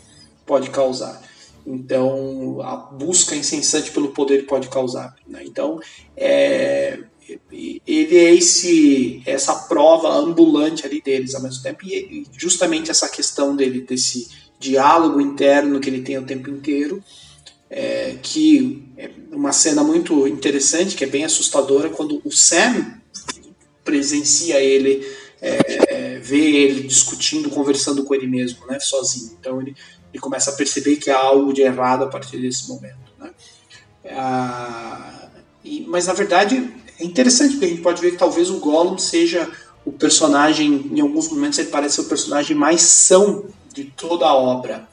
[0.46, 1.22] pode causar.
[1.66, 5.16] Então, a busca incessante pelo poder pode causar.
[5.28, 5.42] Né?
[5.46, 5.80] Então,
[6.16, 7.00] é,
[7.52, 13.56] ele é esse, essa prova ambulante ali deles ao mesmo tempo, e justamente essa questão
[13.56, 17.04] dele, desse diálogo interno que ele tem o tempo inteiro,
[17.70, 18.89] é, que
[19.32, 23.00] uma cena muito interessante, que é bem assustadora, quando o Sam
[23.84, 25.08] presencia ele,
[25.42, 29.38] é, vê ele discutindo, conversando com ele mesmo, né, sozinho.
[29.40, 29.76] Então ele,
[30.14, 32.98] ele começa a perceber que há algo de errado a partir desse momento.
[33.18, 33.32] Né.
[34.12, 35.30] Ah,
[35.64, 38.98] e, mas na verdade é interessante porque a gente pode ver que talvez o Gollum
[38.98, 39.50] seja
[39.86, 44.36] o personagem, em alguns momentos ele parece ser o personagem mais são de toda a
[44.36, 44.89] obra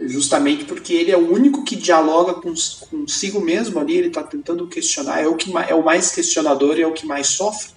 [0.00, 2.54] justamente porque ele é o único que dialoga com,
[2.90, 6.82] consigo mesmo ali, ele está tentando questionar, é o que é o mais questionador e
[6.82, 7.70] é o que mais sofre,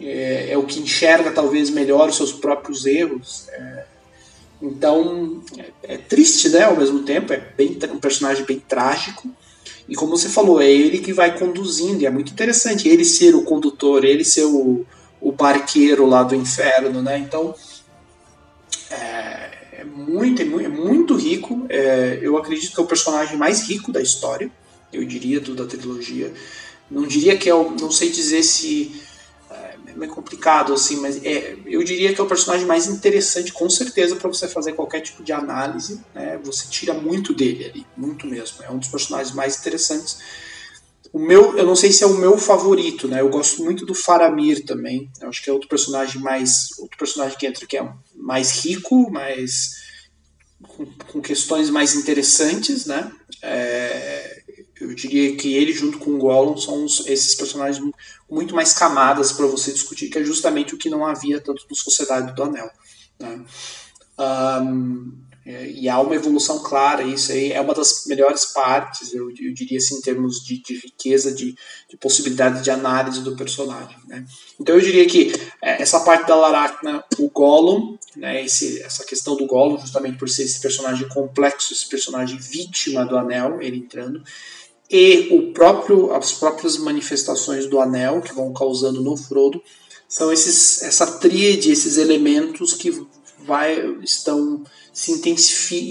[0.00, 3.48] é, é o que enxerga talvez melhor os seus próprios erros.
[3.48, 3.84] É,
[4.60, 6.64] então é, é, triste, né?
[6.64, 9.28] Ao mesmo tempo, é bem, um personagem bem trágico.
[9.88, 13.34] E como você falou, é ele que vai conduzindo, e é muito interessante ele ser
[13.34, 14.84] o condutor, ele ser o,
[15.20, 17.18] o barqueiro lá do inferno, né?
[17.18, 17.54] Então,
[18.90, 19.17] é,
[19.98, 21.66] muito, é muito, é muito rico.
[21.68, 24.50] É, eu acredito que é o personagem mais rico da história,
[24.92, 26.32] eu diria, do, da trilogia.
[26.90, 27.70] Não diria que é o.
[27.70, 29.02] Não sei dizer se.
[29.50, 33.68] É, é complicado, assim, mas é, eu diria que é o personagem mais interessante, com
[33.68, 36.00] certeza, para você fazer qualquer tipo de análise.
[36.14, 36.38] Né?
[36.44, 38.62] Você tira muito dele ali, muito mesmo.
[38.62, 40.18] É um dos personagens mais interessantes
[41.12, 43.20] o meu, eu não sei se é o meu favorito, né?
[43.20, 45.10] Eu gosto muito do Faramir também.
[45.20, 49.10] Eu acho que é outro personagem mais, outro personagem que entra que é mais rico,
[49.10, 49.87] mais
[50.62, 53.10] com, com questões mais interessantes, né?
[53.42, 54.42] É,
[54.80, 57.84] eu diria que ele junto com o Gollum são os, esses personagens
[58.30, 61.76] muito mais camadas para você discutir, que é justamente o que não havia tanto no
[61.76, 62.70] Sociedade do Anel.
[63.18, 63.44] Né?
[64.18, 65.12] Um,
[65.48, 69.54] é, e há uma evolução clara, isso aí é uma das melhores partes, eu, eu
[69.54, 71.56] diria assim, em termos de, de riqueza, de,
[71.88, 73.96] de, possibilidade de análise do personagem.
[74.06, 74.26] Né?
[74.60, 75.32] Então eu diria que
[75.62, 80.28] é, essa parte da Laracna, o Gollum, né, esse, essa questão do Gollum, justamente por
[80.28, 84.22] ser esse personagem complexo, esse personagem vítima do Anel, ele entrando,
[84.90, 89.62] e o próprio, as próprias manifestações do Anel, que vão causando no Frodo,
[90.06, 93.06] são esses, essa tríade, esses elementos que
[93.48, 95.12] vai, estão se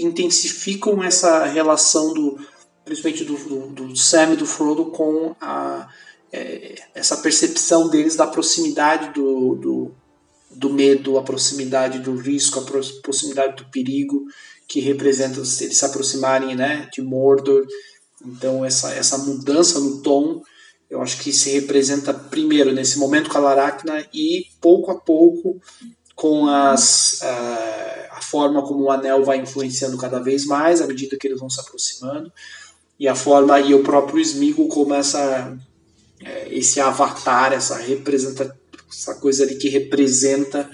[0.02, 2.38] intensificam essa relação do
[2.84, 5.86] principalmente do, do, do Sam e do Frodo com a,
[6.32, 9.94] é, essa percepção deles da proximidade do, do,
[10.50, 12.62] do, medo, a proximidade do risco, a
[13.02, 14.24] proximidade do perigo
[14.66, 17.66] que representa eles se aproximarem né, de Mordor.
[18.24, 20.42] Então essa, essa mudança no tom
[20.90, 25.60] eu acho que se representa primeiro nesse momento com a Laracna e pouco a pouco
[26.18, 31.16] com as, uh, a forma como o anel vai influenciando cada vez mais à medida
[31.16, 32.32] que eles vão se aproximando
[32.98, 35.56] e a forma e o próprio Smigo como essa
[36.20, 38.52] uh, esse avatar, essa representa
[38.90, 40.68] essa coisa ali que representa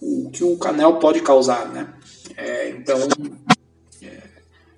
[0.00, 1.94] o que o anel pode causar, né?
[2.36, 2.98] É, então
[4.02, 4.22] é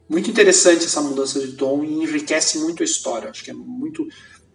[0.06, 3.30] muito interessante essa mudança de tom e enriquece muito a história.
[3.30, 4.06] Acho que é muito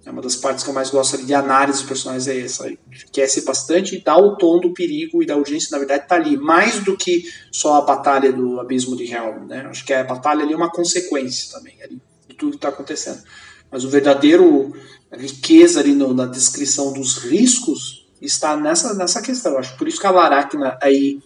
[0.05, 2.69] é uma das partes que eu mais gosto de análise dos personagens é essa.
[2.69, 6.37] Enriquece bastante e dá o tom do perigo e da urgência, na verdade, está ali.
[6.37, 9.47] Mais do que só a batalha do abismo de Helm.
[9.47, 9.65] Né?
[9.67, 13.23] Acho que a batalha ali é uma consequência também ali, de tudo que está acontecendo.
[13.71, 14.75] Mas o verdadeiro
[15.11, 19.57] riqueza ali no, na descrição dos riscos está nessa, nessa questão.
[19.57, 21.19] Acho por isso que a Laracna aí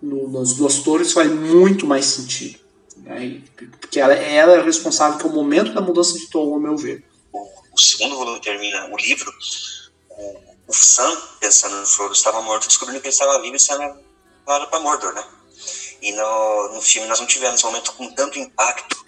[0.00, 2.58] no, nas duas torres faz muito mais sentido.
[2.96, 3.42] Né?
[3.78, 7.04] Porque ela, ela é responsável pelo momento da mudança de tom, ao meu ver
[7.72, 9.32] o segundo volume termina o livro,
[10.10, 13.80] o, o Sam, pensando no Frodo, estava morto, descobrindo que ele estava vivo e sendo
[14.46, 15.24] levado para Mordor, né?
[16.00, 19.04] E no, no filme nós não tivemos esse momento com tanto impacto,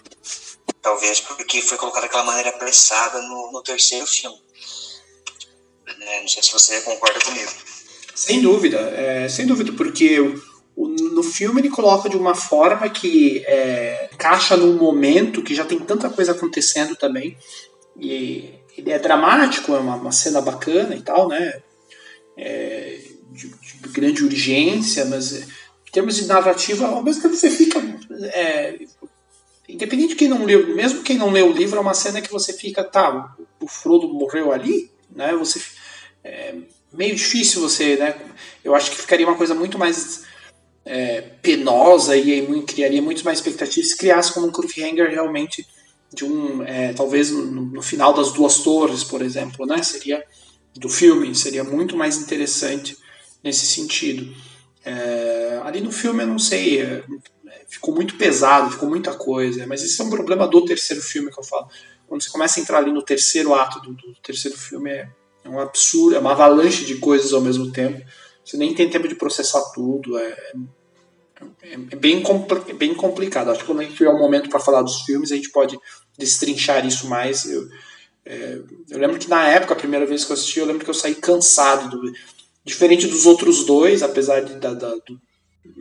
[0.81, 4.39] talvez porque foi colocado daquela maneira apressada no, no terceiro filme.
[5.99, 6.21] Né?
[6.21, 7.51] Não sei se você concorda comigo.
[8.15, 10.21] Sem dúvida, é, sem dúvida, porque
[10.77, 15.65] o, no filme ele coloca de uma forma que é, encaixa num momento que já
[15.65, 17.37] tem tanta coisa acontecendo também,
[17.99, 21.63] e ele é dramático, é uma, uma cena bacana e tal, né?
[22.37, 22.99] É,
[23.31, 25.47] de, de, grande urgência, mas
[25.93, 27.81] termos de narrativa, ao mesmo tempo você fica.
[28.33, 28.79] É,
[29.69, 32.31] independente de quem não leu, mesmo quem não leu o livro, é uma cena que
[32.31, 35.33] você fica, tá, o Frodo morreu ali, né?
[35.35, 35.61] Você.
[36.23, 36.55] É
[36.95, 38.15] meio difícil você, né?
[38.63, 40.25] Eu acho que ficaria uma coisa muito mais
[40.85, 45.67] é, penosa e criaria muito mais expectativas se criasse como um cliffhanger realmente
[46.13, 49.83] de um, é, talvez no, no, final das duas torres, por exemplo, né?
[49.83, 50.25] Seria
[50.77, 52.97] do filme, seria muito mais interessante
[53.43, 54.35] nesse sentido.
[54.85, 57.05] É, ali no filme eu não sei, é,
[57.69, 61.39] ficou muito pesado, ficou muita coisa, mas esse é um problema do terceiro filme que
[61.39, 61.69] eu falo.
[62.07, 65.09] Quando você começa a entrar ali no terceiro ato do, do terceiro filme, é,
[65.45, 68.05] é um absurdo, é uma avalanche de coisas ao mesmo tempo.
[68.45, 70.19] Você nem tem tempo de processar tudo.
[70.19, 70.53] É,
[71.63, 73.51] é, é bem, compl bem complicado.
[73.51, 75.79] Acho que quando a gente tiver um momento para falar dos filmes, a gente pode
[76.19, 77.45] destrinchar isso mais.
[77.45, 77.69] Eu,
[78.25, 80.91] é, eu lembro que na época, a primeira vez que eu assisti, eu lembro que
[80.91, 81.91] eu saí cansado.
[81.91, 82.13] Do,
[82.65, 85.21] diferente dos outros dois, apesar de, da, da do,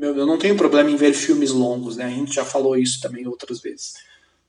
[0.02, 2.06] eu não tenho problema em ver filmes longos, né?
[2.06, 3.94] A gente já falou isso também outras vezes.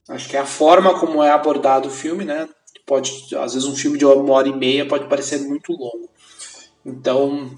[0.08, 2.48] Acho que é a forma como é abordado o filme, né?
[2.86, 6.08] Pode, às vezes um filme de uma hora e meia pode parecer muito longo.
[6.84, 7.50] Então,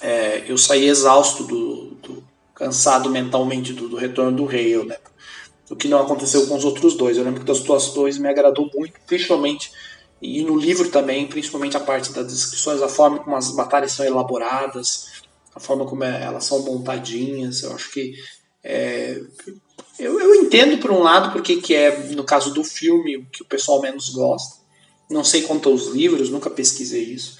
[0.00, 4.96] é, eu saí exausto do, do cansado mentalmente do, do, retorno do rei, né?
[5.70, 7.16] O que não aconteceu com os outros dois.
[7.16, 9.72] Eu lembro que das duas dois me agradou muito, principalmente
[10.24, 14.06] e no livro também, principalmente a parte das descrições, a forma como as batalhas são
[14.06, 15.22] elaboradas,
[15.54, 17.62] a forma como é, elas são montadinhas.
[17.62, 18.14] Eu acho que
[18.62, 19.20] é,
[19.98, 23.42] eu, eu entendo por um lado porque que é no caso do filme o que
[23.42, 24.64] o pessoal menos gosta.
[25.10, 27.38] Não sei quanto aos livros, nunca pesquisei isso,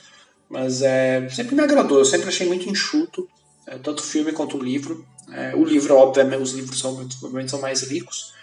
[0.50, 1.98] mas é, sempre me agradou.
[1.98, 3.27] Eu sempre achei muito enxuto,
[3.66, 5.07] é, tanto o filme quanto o livro.
[5.33, 8.35] É, o livro, obviamente, os livros são, obviamente são mais ricos,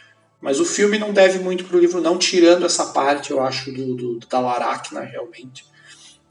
[0.41, 3.95] mas o filme não deve muito pro livro, não, tirando essa parte, eu acho, do,
[3.95, 5.65] do da Laracna, realmente.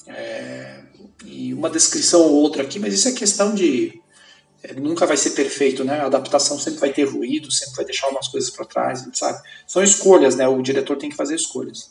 [0.07, 0.81] É,
[1.25, 4.01] e uma descrição ou outra aqui, mas isso é questão de.
[4.63, 6.01] É, nunca vai ser perfeito, né?
[6.01, 9.41] A adaptação sempre vai ter ruído, sempre vai deixar umas coisas para trás, sabe?
[9.67, 10.47] São escolhas, né?
[10.49, 11.91] O diretor tem que fazer escolhas.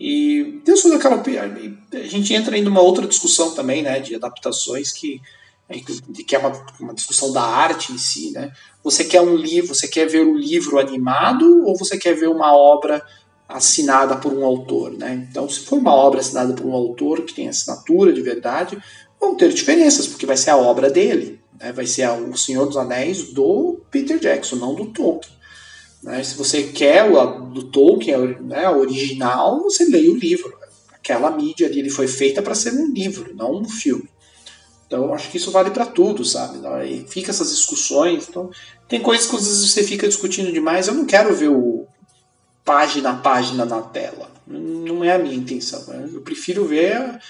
[0.00, 1.20] E Deus aquela.
[1.20, 3.98] A gente entra em uma outra discussão também, né?
[3.98, 5.20] De adaptações que
[6.26, 8.52] que é uma, uma, discussão da arte em si, né?
[8.82, 12.28] Você quer um livro, você quer ver o um livro animado ou você quer ver
[12.28, 13.04] uma obra
[13.46, 15.26] assinada por um autor, né?
[15.30, 18.78] Então, se for uma obra assinada por um autor que tem assinatura de verdade,
[19.20, 21.70] vão ter diferenças, porque vai ser a obra dele, né?
[21.72, 25.36] vai ser a, o Senhor dos Anéis do Peter Jackson, não do Tolkien.
[26.02, 26.22] Né?
[26.22, 30.56] Se você quer o do Tolkien, né, original, você leia o livro.
[30.92, 34.08] Aquela mídia ali ele foi feita para ser um livro, não um filme.
[34.88, 36.58] Então, acho que isso vale para tudo, sabe?
[36.88, 38.26] E fica essas discussões.
[38.26, 38.50] Então,
[38.88, 40.88] tem coisas que às vezes você fica discutindo demais.
[40.88, 41.86] Eu não quero ver o
[42.64, 44.30] página a página na tela.
[44.46, 45.84] Não é a minha intenção.
[45.88, 46.08] Né?
[46.10, 47.20] Eu prefiro ver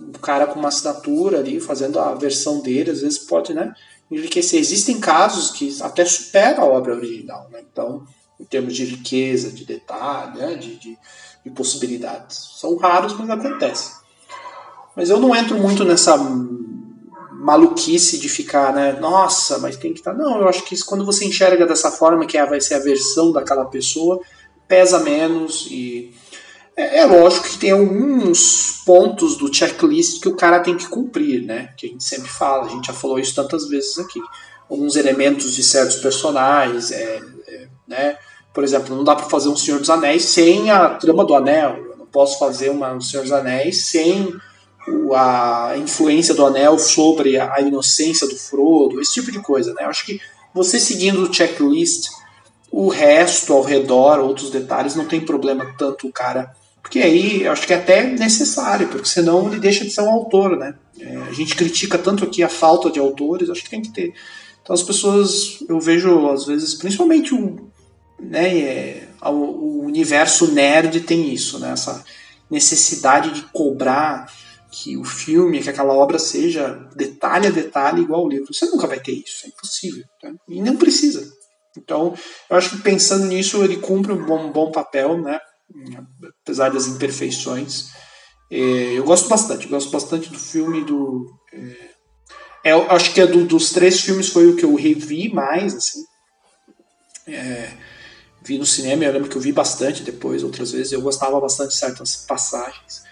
[0.00, 3.74] o cara com uma assinatura ali, fazendo a versão dele, às vezes pode né,
[4.08, 4.60] enriquecer.
[4.60, 7.48] Existem casos que até superam a obra original.
[7.50, 7.64] Né?
[7.70, 8.06] Então,
[8.38, 10.96] em termos de riqueza, de detalhe, né, de, de,
[11.44, 12.52] de possibilidades.
[12.60, 13.96] São raros, mas acontece.
[14.94, 16.16] Mas eu não entro muito nessa
[17.46, 18.98] maluquice de ficar, né?
[19.00, 20.12] Nossa, mas tem que estar.
[20.12, 20.18] Tá...
[20.18, 23.30] Não, eu acho que quando você enxerga dessa forma, que é, vai ser a versão
[23.30, 24.20] daquela pessoa,
[24.66, 26.12] pesa menos e
[26.76, 31.40] é, é, lógico que tem alguns pontos do checklist que o cara tem que cumprir,
[31.42, 31.72] né?
[31.76, 34.20] Que a gente sempre fala, a gente já falou isso tantas vezes aqui.
[34.68, 38.18] Alguns elementos de certos personagens, é, é, né?
[38.52, 41.76] Por exemplo, não dá para fazer um Senhor dos Anéis sem a trama do Anel.
[41.76, 44.34] Eu não posso fazer uma, um Senhor dos Anéis sem
[45.14, 49.84] a influência do Anel sobre a, inocência do Frodo, esse tipo de coisa, né?
[49.84, 50.20] Eu acho que
[50.54, 52.08] você seguindo o checklist
[52.70, 56.54] o resto ao redor, outros detalhes, não tem problema tanto o cara.
[56.82, 60.10] Porque aí eu acho que é até necessário, porque senão ele deixa de ser um
[60.10, 60.74] autor, né?
[61.00, 64.12] É, a gente critica tanto aqui a falta de autores, acho que tem que ter.
[64.62, 67.70] Então as pessoas, eu vejo às vezes, principalmente o,
[68.20, 71.72] né, é, o universo nerd tem isso, né?
[71.72, 72.04] Essa
[72.50, 74.30] necessidade de cobrar
[74.82, 78.52] que o filme, que aquela obra seja detalhe a detalhe igual ao livro.
[78.52, 80.04] Você nunca vai ter isso, é impossível.
[80.20, 80.30] Tá?
[80.48, 81.26] E não precisa.
[81.76, 82.14] Então,
[82.50, 85.40] eu acho que pensando nisso, ele cumpre um bom, bom papel, né?
[86.42, 87.88] apesar das imperfeições.
[88.50, 88.58] É,
[88.98, 91.26] eu gosto bastante, gosto bastante do filme do.
[92.62, 95.74] É, eu acho que é do, dos três filmes foi o que eu revi mais,
[95.74, 96.04] assim.
[97.26, 97.72] É,
[98.42, 100.92] vi no cinema, eu lembro que eu vi bastante depois, outras vezes.
[100.92, 103.05] Eu gostava bastante de certas passagens.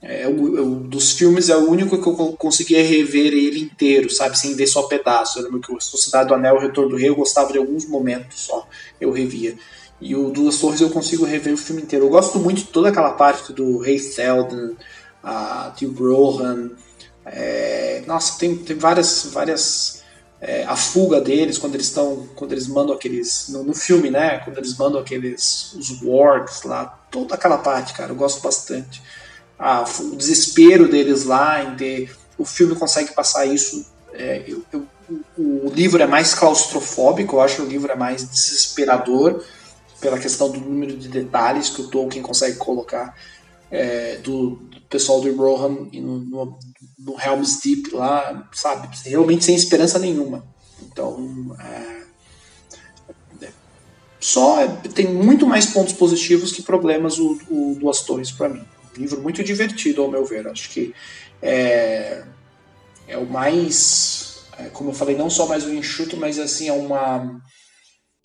[0.00, 4.38] É, o, o, dos filmes é o único que eu conseguia rever ele inteiro, sabe?
[4.38, 5.36] Sem ver só pedaços.
[5.36, 7.86] Eu lembro que o Sociedade do Anel o Retorno do Rei eu gostava de alguns
[7.86, 8.66] momentos só,
[9.00, 9.56] eu revia.
[10.00, 12.04] E o Duas Torres eu consigo rever o filme inteiro.
[12.04, 14.76] Eu gosto muito de toda aquela parte do Rei Selden,
[15.22, 16.70] a Til Rohan.
[17.26, 20.04] É, nossa, tem, tem várias, várias
[20.40, 24.38] é, a fuga deles quando eles estão quando eles mandam aqueles no, no, filme né
[24.38, 29.02] quando eles mandam aqueles os wargs lá toda aquela parte cara eu gosto bastante
[29.58, 34.86] ah, o desespero deles lá em ter o filme consegue passar isso é, eu, eu,
[35.36, 39.42] o, livro é mais claustrofóbico eu acho o livro é mais desesperador
[40.00, 43.14] pela questão do número de detalhes que o Tolkien consegue colocar
[43.70, 46.58] é, do, do, pessoal do Rohan no, no,
[46.98, 48.88] no, Helm's Deep lá, sabe?
[49.04, 50.44] Realmente sem esperança nenhuma.
[50.82, 52.02] Então, é,
[53.42, 53.48] é,
[54.20, 58.64] só tem muito mais pontos positivos que problemas o, o Duas Torres para mim.
[58.98, 60.46] Livro muito divertido, ao meu ver.
[60.48, 60.94] Acho que
[61.40, 62.24] é,
[63.06, 66.72] é o mais, é, como eu falei, não só mais um enxuto, mas assim, é
[66.72, 67.40] uma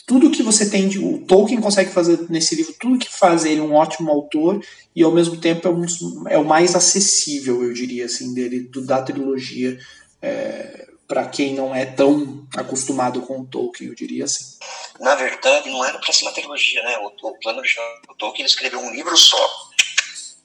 [0.06, 1.00] tudo que você tem de.
[1.00, 4.64] O Tolkien consegue fazer nesse livro, tudo que faz ele um ótimo autor
[4.96, 5.86] e ao mesmo tempo é, um,
[6.28, 9.80] é o mais acessível, eu diria assim, dele, do, da trilogia.
[10.22, 14.58] É, para quem não é tão acostumado com o Tolkien, eu diria assim.
[15.00, 16.98] Na verdade, não era para ser uma trilogia, né?
[17.00, 17.76] O, o plano de
[18.18, 19.72] Tolkien escreveu um livro só.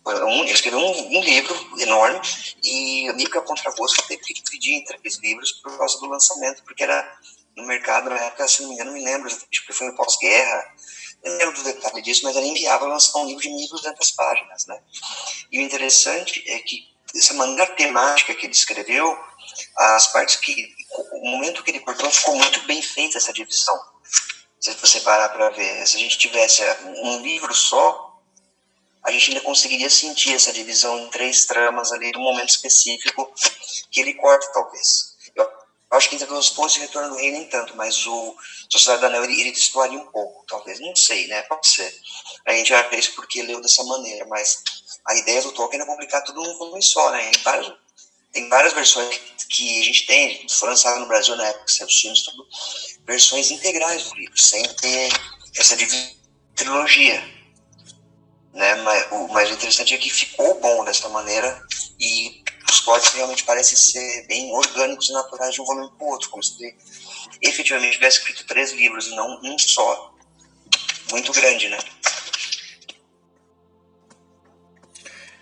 [0.08, 2.20] Um, ele escreveu um, um, livro enorme
[2.62, 6.82] e a Mica Contragosto teve que dividir em três livros por causa do lançamento, porque
[6.82, 7.18] era
[7.56, 9.96] no mercado na época, se não me engano, não me lembro exatamente, porque foi no
[9.96, 10.74] pós-guerra,
[11.24, 14.80] não lembro do detalhe disso, mas era inviável lançar um livro de 1.200 páginas, né?
[15.50, 19.18] E o interessante é que essa maneira temática que ele escreveu,
[19.76, 20.74] as partes que,
[21.12, 23.78] o momento que ele cortou, ficou muito bem feita essa divisão.
[24.60, 26.62] Se você parar para ver, se a gente tivesse
[27.02, 28.07] um livro só,
[29.08, 33.32] a gente ainda conseguiria sentir essa divisão em três tramas ali, um momento específico
[33.90, 35.16] que ele corta, talvez.
[35.34, 38.36] Eu acho que entre os pontos de retorno do rei nem tanto, mas o
[38.70, 40.78] Sociedade do Anel ele, ele destoaria um pouco, talvez.
[40.80, 41.40] Não sei, né?
[41.42, 41.90] Pode ser.
[42.46, 44.62] A gente ver isso porque leu dessa maneira, mas
[45.06, 47.30] a ideia do Tolkien é publicar tudo num volume só, né?
[47.30, 47.72] Tem várias,
[48.32, 51.86] tem várias versões que, que a gente tem, foi lançado no Brasil na época, saiu
[51.86, 52.46] os filmes, tudo,
[53.06, 55.08] versões integrais do livro, sem ter
[55.56, 55.74] essa
[56.54, 57.37] trilogia.
[58.58, 58.74] Né?
[58.82, 61.62] Mas o mais interessante é que ficou bom dessa maneira
[62.00, 66.10] e os códigos realmente parecem ser bem orgânicos e naturais de um volume para o
[66.10, 66.76] outro, como se
[67.40, 70.12] efetivamente tivesse escrito três livros e não um só.
[71.12, 71.78] Muito grande, né?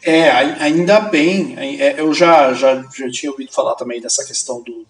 [0.02, 1.56] É, ainda bem.
[1.80, 4.86] É, eu já, já, já tinha ouvido falar também dessa questão do,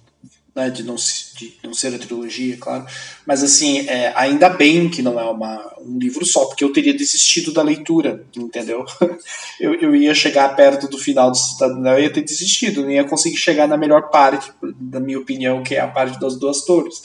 [0.56, 2.86] né, de, não, de não ser a trilogia, claro.
[3.26, 6.96] Mas assim, é, ainda bem que não é uma, um livro só, porque eu teria
[6.96, 8.82] desistido da leitura, entendeu?
[9.60, 13.04] eu, eu ia chegar perto do final do Cidadão, eu ia ter desistido, não ia
[13.04, 17.02] conseguir chegar na melhor parte, da minha opinião, que é a parte das duas torres.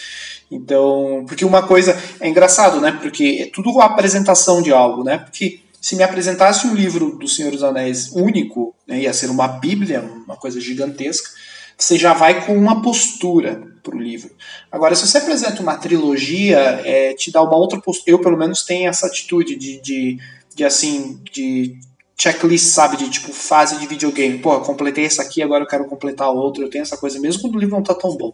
[0.49, 2.97] Então, porque uma coisa é engraçado, né?
[3.01, 5.17] Porque é tudo a apresentação de algo, né?
[5.17, 9.47] Porque se me apresentasse um livro do Senhor dos Anéis único, né, ia ser uma
[9.47, 11.31] bíblia, uma coisa gigantesca
[11.77, 14.31] você já vai com uma postura para o livro.
[14.71, 18.11] Agora, se você apresenta uma trilogia, é, te dá uma outra postura.
[18.11, 20.17] Eu, pelo menos, tenho essa atitude de, de,
[20.55, 21.77] de assim, de
[22.17, 22.97] checklist, sabe?
[22.97, 24.37] De tipo fase de videogame.
[24.37, 26.63] Pô, completei essa aqui, agora eu quero completar outra.
[26.63, 28.33] Eu tenho essa coisa, mesmo quando o livro não tá tão bom.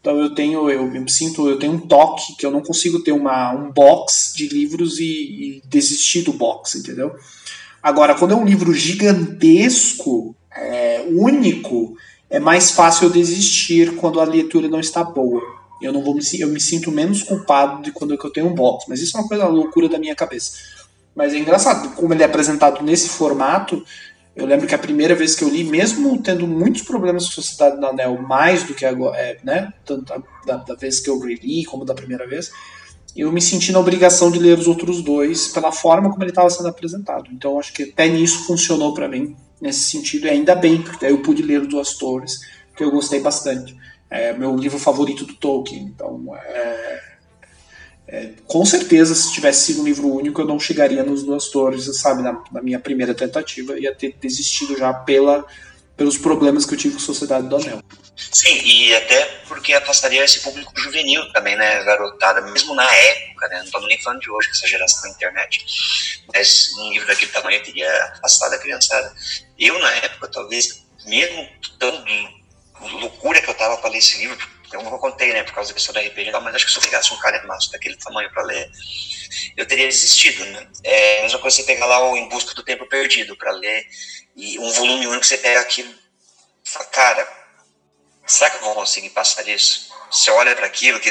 [0.00, 3.12] Então eu tenho, eu, me sinto, eu tenho um toque que eu não consigo ter
[3.12, 7.16] uma, um box de livros e, e desistir do box, entendeu?
[7.82, 11.96] Agora, quando é um livro gigantesco, é, único,
[12.34, 15.40] é mais fácil eu desistir quando a leitura não está boa.
[15.80, 18.86] Eu não vou me, eu me sinto menos culpado de quando eu tenho um box,
[18.88, 20.58] mas isso é uma coisa loucura da minha cabeça.
[21.14, 23.84] Mas é engraçado, como ele é apresentado nesse formato,
[24.34, 27.78] eu lembro que a primeira vez que eu li, mesmo tendo muitos problemas com Sociedade
[27.78, 30.12] do Anel, mais do que agora, é, né, tanto
[30.44, 32.50] da, da, vez que eu reli como da primeira vez,
[33.16, 36.50] eu me senti na obrigação de ler os outros dois pela forma como ele estava
[36.50, 37.30] sendo apresentado.
[37.32, 41.22] Então acho que até nisso funcionou para mim nesse sentido, e ainda bem, porque eu
[41.22, 42.40] pude ler Duas Torres,
[42.76, 43.74] que eu gostei bastante.
[44.10, 47.02] É meu livro favorito do Tolkien, então é,
[48.06, 51.86] é, com certeza se tivesse sido um livro único eu não chegaria nos Duas Torres,
[51.96, 55.46] sabe, na, na minha primeira tentativa, ia ter desistido já pela,
[55.96, 57.80] pelos problemas que eu tive com Sociedade do Anel.
[58.16, 63.58] Sim, e até porque afastaria esse público juvenil também, né, garotada, mesmo na época, né,
[63.58, 65.64] não estamos nem falando de hoje, essa geração da internet,
[66.32, 69.12] mas um livro daquele tamanho teria afastado a criançada.
[69.58, 71.48] Eu, na época, talvez, mesmo
[71.78, 72.04] tão
[73.00, 75.74] loucura que eu tava para ler esse livro, eu não contei, né, por causa da
[75.74, 78.44] questão da RPG, mas acho que se eu pegasse um cara massa daquele tamanho para
[78.44, 78.70] ler,
[79.56, 80.68] eu teria desistido, né.
[80.84, 83.84] É a mesma coisa você pegar lá o Em Busca do Tempo Perdido para ler,
[84.36, 85.66] e um volume único você pega
[86.64, 87.43] fala, cara
[88.26, 89.92] será que eu vou conseguir passar isso?
[90.10, 91.10] Você olha para aquilo que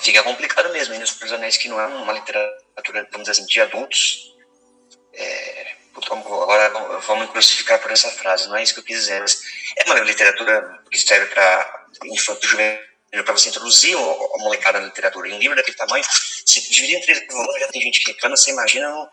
[0.00, 3.60] fica complicado mesmo, ainda os Anéis que não é uma literatura, vamos dizer assim, de
[3.60, 4.34] adultos.
[5.14, 6.68] É, agora
[7.00, 9.24] vamos crucificar por essa frase, não é isso que eu quis dizer,
[9.76, 12.86] é uma literatura que serve para infantil juvenil
[13.24, 15.28] para você introduzir a molecada na literatura.
[15.28, 16.04] E um livro daquele tamanho,
[16.44, 19.08] se dividir em três volumes, já tem gente que reclama, você imagina um,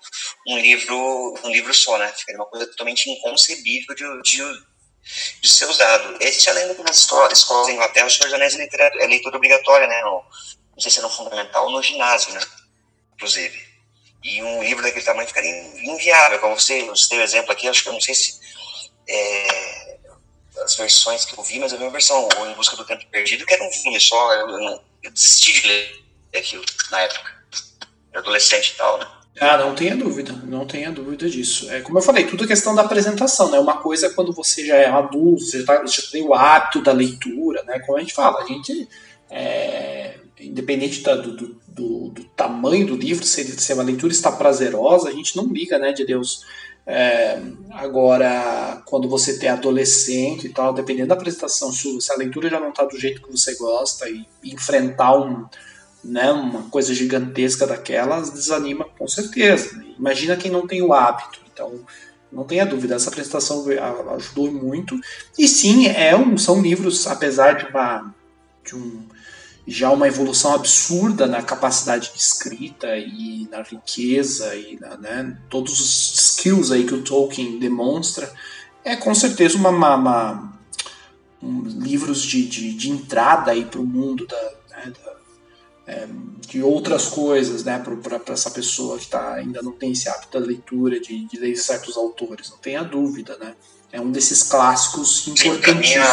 [0.49, 2.11] um, livro um livro só, né?
[2.17, 4.43] Fica uma coisa totalmente inconcebível de, de,
[5.41, 6.17] de ser usado.
[6.19, 9.87] Existe a lenda que nas escolas, escolas da Inglaterra, o Senhor dos é, leitura obrigatória,
[9.87, 10.01] né?
[10.01, 10.23] No,
[10.73, 12.41] não sei se é no fundamental ou no ginásio, né?
[13.15, 13.73] Inclusive.
[14.23, 15.51] E um livro daquele tamanho ficaria
[15.83, 16.39] inviável.
[16.39, 18.39] Como você, você tem o exemplo aqui, acho que eu não sei se
[19.07, 19.97] é,
[20.63, 23.05] as versões que eu vi, mas eu vi uma versão o Em Busca do Tempo
[23.07, 24.33] Perdido, que era um filme só.
[24.33, 26.03] Eu, eu, eu desisti de ler
[26.35, 27.43] aquilo na época.
[28.15, 29.07] Adolescente e tal, né?
[29.39, 31.69] Ah, não tenha dúvida, não tenha dúvida disso.
[31.71, 33.59] É como eu falei, tudo é questão da apresentação, né?
[33.59, 36.81] Uma coisa é quando você já é adulto, você já, tá, já tem o hábito
[36.81, 37.79] da leitura, né?
[37.79, 38.87] Como a gente fala, a gente
[39.29, 41.35] é, independente da, do,
[41.67, 45.79] do, do, tamanho do livro, se, se a leitura está prazerosa, a gente não liga,
[45.79, 46.45] né, de Deus.
[46.85, 52.59] É, agora, quando você tem adolescente e tal, dependendo da apresentação, se, a leitura já
[52.59, 55.45] não está do jeito que você gosta e enfrentar um,
[56.03, 59.81] né, uma coisa gigantesca daquelas, desanima com certeza.
[59.97, 61.39] Imagina quem não tem o hábito.
[61.51, 61.79] Então,
[62.31, 63.63] não tenha dúvida, essa apresentação
[64.15, 64.99] ajudou muito.
[65.37, 68.13] E sim, é um, são livros, apesar de, uma,
[68.65, 69.03] de um
[69.65, 75.79] já uma evolução absurda na capacidade de escrita e na riqueza e na, né, todos
[75.79, 78.31] os skills aí que o Tolkien demonstra,
[78.83, 80.53] é com certeza uma, uma, uma
[81.41, 84.51] um, livros de, de, de entrada aí para o mundo né, da
[85.85, 86.07] é,
[86.47, 90.45] de outras coisas, né, para essa pessoa que tá, ainda não tem esse hábito da
[90.45, 93.55] leitura, de, de ler certos autores, não tenha dúvida, né?
[93.91, 96.07] É um desses clássicos importantíssimos.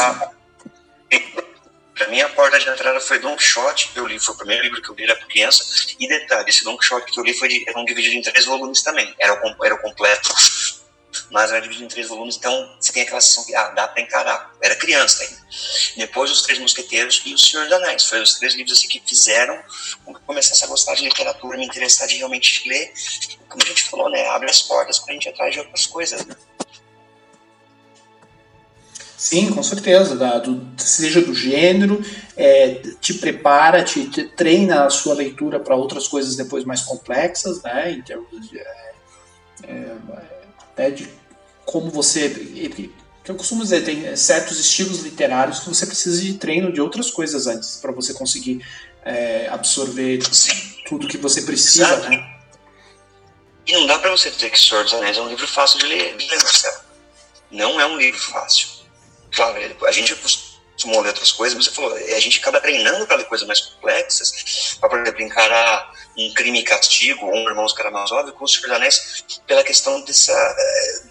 [1.94, 4.62] Para mim, a porta de entrada foi Don Quixote, que eu li, foi o primeiro
[4.64, 5.62] livro que eu li era criança.
[5.98, 8.46] E detalhe, esse Don Quixote que eu li foi de, era um dividido em três
[8.46, 9.14] volumes também.
[9.18, 10.34] Era era o completo,
[11.30, 14.02] mas era dividido em três volumes, então você tem aquela sensação que ah, dá para
[14.02, 14.52] encarar.
[14.60, 15.40] Era criança ainda.
[15.96, 18.04] Depois, Os Três Mosqueteiros e O Senhor dos Anéis.
[18.04, 19.60] Foram os três livros assim, que fizeram
[20.04, 22.92] com que eu começasse a gostar de literatura, me interessar de realmente ler.
[23.48, 24.26] Como a gente falou, né?
[24.28, 26.36] Abre as portas para a gente atrás de outras coisas, né?
[29.16, 30.16] Sim, com certeza.
[30.16, 32.02] Da, do, seja do gênero,
[32.36, 37.62] é, te prepara, te, te, treina a sua leitura para outras coisas depois mais complexas,
[37.62, 37.92] né?
[37.92, 38.92] Em termos de, é,
[39.64, 39.96] é,
[40.72, 41.08] até de
[41.64, 42.34] como você.
[43.24, 47.46] Eu costumo dizer, tem certos estilos literários que você precisa de treino de outras coisas
[47.46, 48.64] antes para você conseguir
[49.04, 50.18] é, absorver
[50.88, 52.38] tudo que você precisa, né?
[53.66, 55.86] E não dá para você dizer que Senhor dos Anéis é um livro fácil de
[55.86, 56.80] ler, de ler Marcelo.
[57.52, 58.80] Não é um livro fácil
[59.30, 60.14] claro, a gente
[60.80, 63.46] acostumou a ler outras coisas, mas você falou, a gente acaba treinando para ler coisas
[63.46, 68.44] mais complexas, para, por exemplo, encarar um crime e castigo ou um Irmãos Karamazov com
[68.44, 71.02] os Senhor Anéis pela questão dessa eh,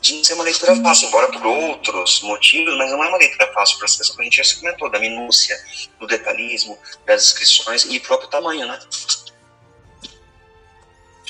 [0.00, 3.50] de não ser uma leitura fácil, embora por outros motivos, mas não é uma leitura
[3.54, 5.58] fácil para essa questão que a gente já se comentou, da minúcia,
[5.98, 8.78] do detalhismo, das descrições e próprio tamanho, né?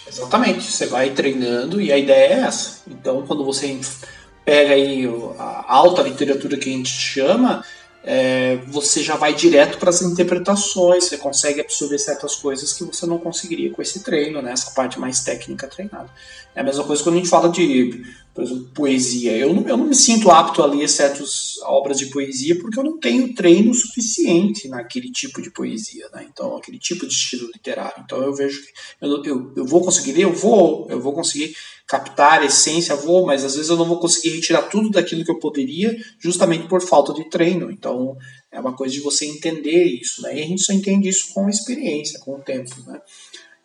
[0.08, 2.82] Exatamente, você vai treinando e a ideia é essa.
[2.88, 3.80] Então, quando você
[4.44, 5.04] pega aí
[5.38, 7.64] a alta literatura que a gente chama,
[8.06, 13.06] é, você já vai direto para as interpretações, você consegue absorver certas coisas que você
[13.06, 14.52] não conseguiria com esse treino, né?
[14.52, 16.10] essa parte mais técnica treinada.
[16.54, 19.36] É a mesma coisa quando a gente fala de, por exemplo, poesia.
[19.36, 22.84] Eu não, eu não me sinto apto a ler certas obras de poesia porque eu
[22.84, 26.26] não tenho treino suficiente naquele tipo de poesia, né?
[26.30, 28.04] então aquele tipo de estilo literário.
[28.04, 31.56] Então eu vejo que eu, eu, eu vou conseguir ler, eu vou, eu vou conseguir
[31.86, 35.30] captar a essência, vou, mas às vezes eu não vou conseguir retirar tudo daquilo que
[35.30, 37.70] eu poderia, justamente por falta de treino.
[37.70, 38.16] Então,
[38.50, 40.38] é uma coisa de você entender isso, né?
[40.38, 43.00] E a gente só entende isso com a experiência, com o tempo, né?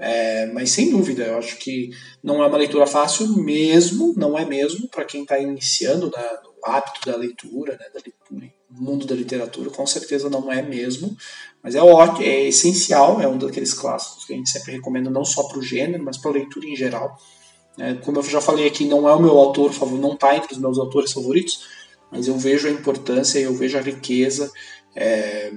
[0.02, 1.90] É, mas sem dúvida, eu acho que
[2.24, 6.72] não é uma leitura fácil mesmo, não é mesmo, para quem está iniciando né, no
[6.72, 11.18] hábito da leitura, né, da leitura, mundo da literatura, com certeza não é mesmo,
[11.62, 15.26] mas é ótimo, é essencial, é um daqueles clássicos que a gente sempre recomenda não
[15.26, 17.18] só para o gênero, mas para a leitura em geral.
[17.80, 20.54] É, como eu já falei aqui, não é o meu autor favorito, não está entre
[20.54, 21.66] os meus autores favoritos,
[22.12, 24.52] mas eu vejo a importância, eu vejo a riqueza,
[24.96, 25.52] é,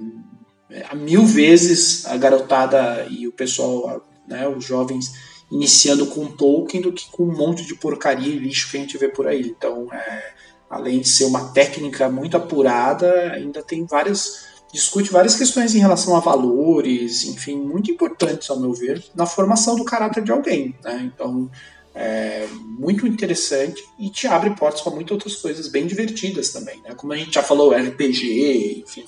[0.70, 5.12] é, a mil vezes a garotada e o pessoal, né, os jovens
[5.50, 8.96] iniciando com Tolkien do que com um monte de porcaria e lixo que a gente
[8.96, 9.42] vê por aí.
[9.42, 10.32] Então, é,
[10.70, 16.16] além de ser uma técnica muito apurada, ainda tem várias discute várias questões em relação
[16.16, 20.74] a valores, enfim, muito importantes ao meu ver, na formação do caráter de alguém.
[20.82, 21.10] Né?
[21.14, 21.50] Então,
[21.94, 22.46] é,
[22.78, 26.94] muito interessante e te abre portas para muitas outras coisas bem divertidas também, né?
[26.94, 29.04] Como a gente já falou, RPG, enfim.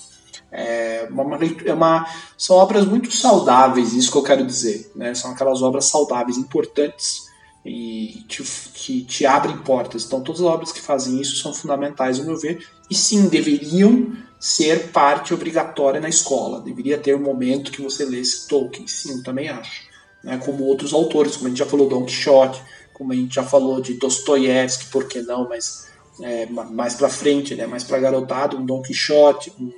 [0.57, 2.07] É uma, é uma,
[2.39, 4.93] são obras muito saudáveis, isso que eu quero dizer.
[4.95, 5.12] Né?
[5.12, 7.24] São aquelas obras saudáveis, importantes
[7.64, 10.05] e te, que te abrem portas.
[10.05, 14.12] Então, todas as obras que fazem isso são fundamentais, ao meu ver, e sim, deveriam
[14.39, 16.61] ser parte obrigatória na escola.
[16.61, 19.93] Deveria ter um momento que você lesse Tolkien, sim, também acho.
[20.25, 20.41] Né?
[20.45, 22.61] Como outros autores, como a gente já falou, Don Quixote,
[22.93, 25.89] como a gente já falou de Dostoiévski, por que não, mas
[26.20, 27.66] é, mais para frente, né?
[27.66, 29.72] mais para garotado, um Don Quixote, um,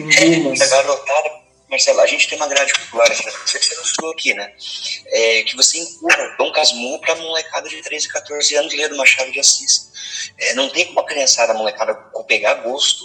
[0.00, 0.60] um Dumas.
[0.60, 1.38] É, garotada,
[1.70, 4.52] Marcelo, a gente tem uma grade popular, você não estudou aqui, né?
[5.06, 9.30] É, que você empurra Dom Casmurro para molecada de 13, 14 anos ler do Machado
[9.30, 9.90] de Assis.
[10.38, 11.94] É, não tem como a criançada, a molecada,
[12.26, 13.04] pegar gosto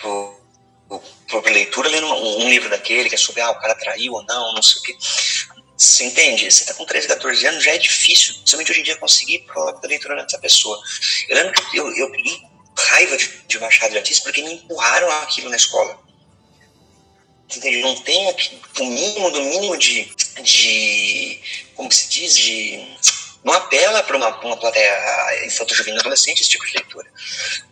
[0.00, 0.40] por,
[0.88, 4.12] por, por leitura lendo um, um, livro daquele que é sobre ah, o cara traiu
[4.12, 4.96] ou não, não sei o quê.
[5.78, 6.50] Você entende?
[6.50, 9.72] Você tá com 13, 14 anos, já é difícil, principalmente hoje em dia, conseguir prova
[9.74, 10.76] da leitura dessa pessoa.
[11.28, 12.42] Eu lembro que eu, eu peguei
[12.76, 15.96] raiva de, de Machado de Assis porque me empurraram aquilo na escola.
[17.44, 17.80] Entende?
[17.80, 18.26] Não tem
[18.80, 20.12] o mínimo do mínimo de,
[20.42, 21.40] de.
[21.76, 22.36] Como se diz?
[22.36, 22.98] De.
[23.44, 27.08] Não apela para uma, uma plateia infanto-juvenil adolescente esse tipo de leitura.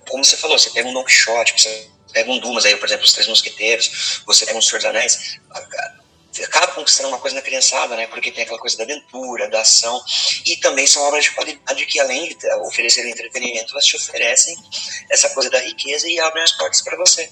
[0.08, 3.04] Como você falou, você pega um Don Quixote, você pega um Dumas, aí, por exemplo,
[3.04, 5.40] Os Três Mosqueteiros, você pega um Senhor dos Anéis
[6.44, 8.06] acaba conquistando uma coisa na criançada, né?
[8.06, 10.02] Porque tem aquela coisa da aventura, da ação,
[10.44, 14.56] e também são obras de qualidade que, além de oferecerem entretenimento, elas te oferecem
[15.10, 17.30] essa coisa da riqueza e abrem as portas para você.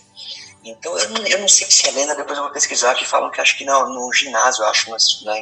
[0.65, 3.31] Então, eu não, eu não sei se a lenda, depois eu vou pesquisar, que falam
[3.31, 4.91] que acho que não, no ginásio, acho,
[5.25, 5.35] na,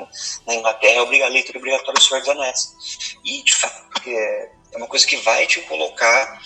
[0.47, 3.17] na Inglaterra, é a leitura obrigatória do Senhor dos Anéis.
[3.25, 6.41] E, de fato, é uma coisa que vai te colocar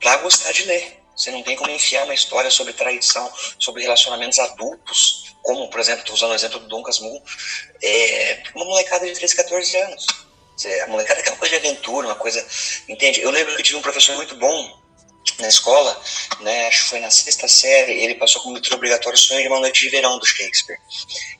[0.00, 1.05] para gostar de ler.
[1.16, 6.00] Você não tem como enfiar uma história sobre traição, sobre relacionamentos adultos, como, por exemplo,
[6.00, 7.22] estou usando o exemplo do Dom Casmurro,
[7.82, 10.06] é uma molecada de 13, 14 anos.
[10.84, 12.44] A molecada quer uma coisa de aventura, uma coisa.
[12.88, 13.20] Entende?
[13.20, 14.85] Eu lembro que eu tive um professor muito bom
[15.38, 16.00] na escola,
[16.40, 19.48] né, acho que foi na sexta série, ele passou como leitura obrigatória o Sonho de
[19.48, 20.78] uma Noite de Verão do Shakespeare.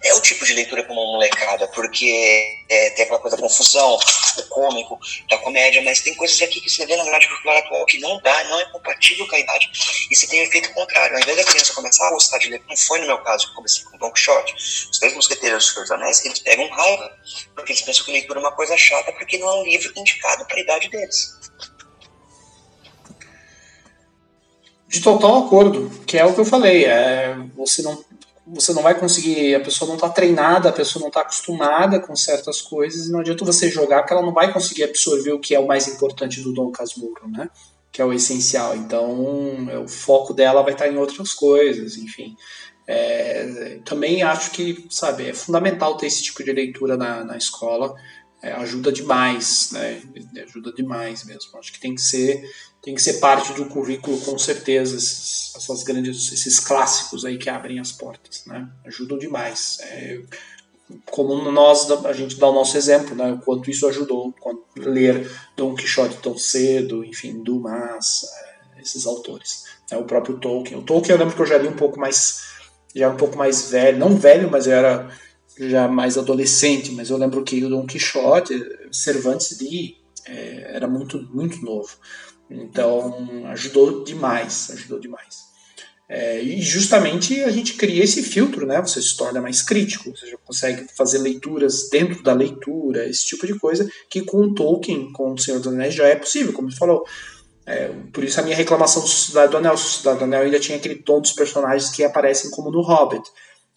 [0.04, 3.98] É o tipo de leitura para uma molecada, porque é, tem aquela coisa da confusão,
[4.38, 4.98] o cômico,
[5.30, 8.20] da comédia, mas tem coisas aqui que você vê na grade curricular atual que não
[8.20, 9.70] dá, não é compatível com a idade,
[10.10, 11.16] e você tem o um efeito contrário.
[11.16, 13.54] Ao invés da criança começar a gostar de ler, como foi no meu caso, que
[13.54, 14.54] comecei com Don Quixote,
[14.90, 17.16] os três mosqueteiros dos Senhor Anéis, eles pegam raiva,
[17.54, 20.44] porque eles pensam que leitura é uma coisa chata, porque não é um livro indicado
[20.46, 21.34] para a idade deles.
[24.88, 26.84] De total acordo, que é o que eu falei.
[26.84, 28.04] É, você não
[28.46, 32.14] você não vai conseguir, a pessoa não está treinada, a pessoa não está acostumada com
[32.14, 35.54] certas coisas, e não adianta você jogar que ela não vai conseguir absorver o que
[35.54, 37.50] é o mais importante do Dom Casmurro, né?
[37.90, 38.76] Que é o essencial.
[38.76, 42.36] Então, é, o foco dela vai estar tá em outras coisas, enfim.
[42.86, 47.96] É, também acho que, sabe, é fundamental ter esse tipo de leitura na, na escola,
[48.46, 50.00] é, ajuda demais, né?
[50.44, 51.58] Ajuda demais mesmo.
[51.58, 52.48] Acho que tem que ser
[52.80, 57.50] tem que ser parte do currículo com certeza esses, essas grandes esses clássicos aí que
[57.50, 58.68] abrem as portas né?
[58.84, 59.78] Ajudam demais.
[59.80, 60.20] É,
[61.06, 63.32] como nós a gente dá o nosso exemplo né?
[63.32, 68.22] O quanto isso ajudou quando ler Don Quixote tão cedo enfim Dumas
[68.76, 69.64] é, esses autores.
[69.90, 70.78] É, o próprio Tolkien.
[70.78, 72.54] O Tolkien eu lembro que eu já li um pouco mais
[72.94, 75.10] já um pouco mais velho não velho mas eu era
[75.58, 78.54] já mais adolescente mas eu lembro que o Don Quixote
[78.90, 79.56] Cervantes
[80.26, 81.96] é, era muito muito novo
[82.50, 85.46] então, ajudou demais, ajudou demais.
[86.08, 88.80] É, e justamente a gente cria esse filtro, né?
[88.80, 93.44] Você se torna mais crítico, você já consegue fazer leituras dentro da leitura, esse tipo
[93.44, 96.70] de coisa, que com o Tolkien, com o Senhor dos Anéis, já é possível, como
[96.70, 97.04] você falou.
[97.68, 99.74] É, por isso a minha reclamação do Sociedade do Anel.
[99.74, 103.28] O Sociedade do Anel ainda tinha aquele tom dos personagens que aparecem como no Hobbit.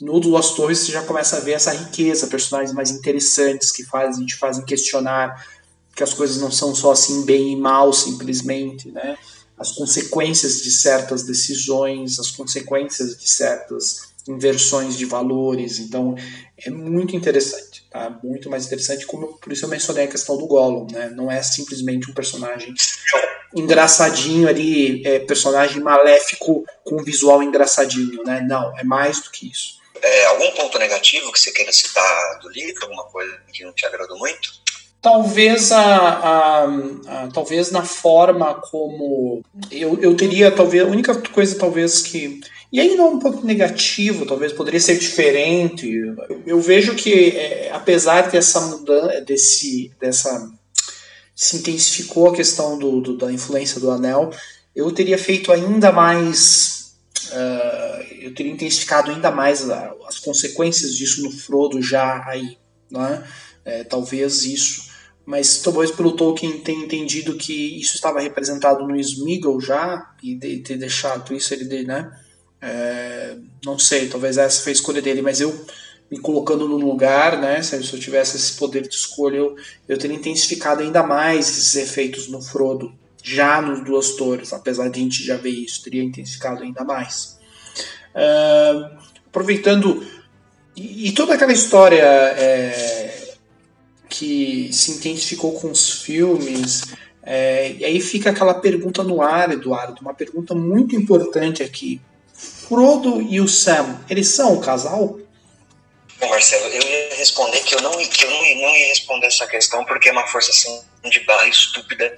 [0.02, 4.26] No Duas Torres você já começa a ver essa riqueza, personagens mais interessantes que fazem,
[4.26, 5.46] te fazem questionar
[5.94, 9.18] que as coisas não são só assim bem e mal simplesmente, né?
[9.58, 15.80] As consequências de certas decisões, as consequências de certas inversões de valores.
[15.80, 16.16] Então,
[16.58, 18.18] é muito interessante, tá?
[18.24, 21.10] Muito mais interessante, como por isso eu mencionei a questão do Gollum, né?
[21.10, 22.74] Não é simplesmente um personagem
[23.54, 28.40] engraçadinho ali, é, personagem maléfico com visual engraçadinho, né?
[28.48, 29.79] Não, é mais do que isso.
[30.02, 33.86] É, algum ponto negativo que você queira citar do livro, alguma coisa que não te
[33.86, 34.50] agradou muito?
[35.02, 39.42] Talvez a, a, a, talvez na forma como
[39.72, 42.42] eu, eu teria talvez a única coisa talvez que
[42.72, 47.72] e aí não um ponto negativo talvez poderia ser diferente eu, eu vejo que é,
[47.72, 50.52] apesar dessa mudança desse dessa
[51.34, 54.32] se intensificou a questão do, do, da influência do anel
[54.76, 56.79] eu teria feito ainda mais
[57.28, 62.58] uh, eu teria intensificado ainda mais as consequências disso no Frodo já aí
[62.90, 63.24] não é?
[63.64, 64.90] É, talvez isso.
[65.26, 70.58] Mas talvez pelo Tolkien ter entendido que isso estava representado no Smeagol já e de,
[70.58, 72.12] ter deixado isso ele né?
[72.62, 75.66] É, não sei talvez essa foi a escolha dele mas eu
[76.12, 77.62] me colocando no lugar né?
[77.62, 79.56] Se eu tivesse esse poder de escolha eu,
[79.88, 82.92] eu teria intensificado ainda mais esses efeitos no Frodo
[83.22, 87.38] já nos Duas Torres apesar de a gente já ver isso teria intensificado ainda mais
[88.10, 88.98] Uh,
[89.28, 90.04] aproveitando
[90.76, 93.36] e, e, toda aquela história é,
[94.10, 100.02] que se intensificou com os filmes, é, e aí fica aquela pergunta no ar, Eduardo,
[100.02, 102.02] uma pergunta muito importante aqui.
[102.34, 105.20] Frodo e o Sam, eles são um casal?
[106.20, 109.48] Bom, Marcelo, eu ia responder que eu não, que eu não, não ia responder essa
[109.48, 112.18] questão porque é uma forçação de barra estúpida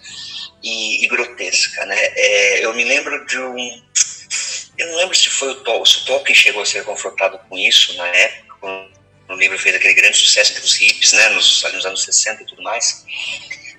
[0.64, 1.98] e, e grotesca, né?
[2.16, 3.84] É, eu me lembro de um...
[4.76, 8.08] Eu não lembro se foi o Tolkien, o chegou a ser confrontado com isso na
[8.08, 8.90] época,
[9.30, 12.46] no livro fez aquele grande sucesso entre os hippies, né, nos, nos anos 60 e
[12.48, 13.06] tudo mais,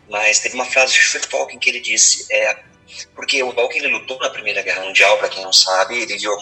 [0.09, 2.59] mas teve uma frase de Tolkien que ele disse, é,
[3.17, 6.37] porque o Tolkien ele lutou na Primeira Guerra Mundial, para quem não sabe, ele viu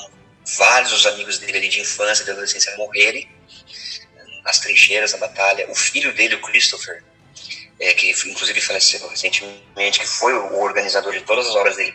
[0.58, 3.39] vários dos amigos dele de infância e de adolescência morrerem
[4.50, 5.70] nas trincheiras, na batalha.
[5.70, 7.02] O filho dele, o Christopher,
[7.78, 11.94] é, que inclusive faleceu recentemente, que foi o organizador de todas as obras dele,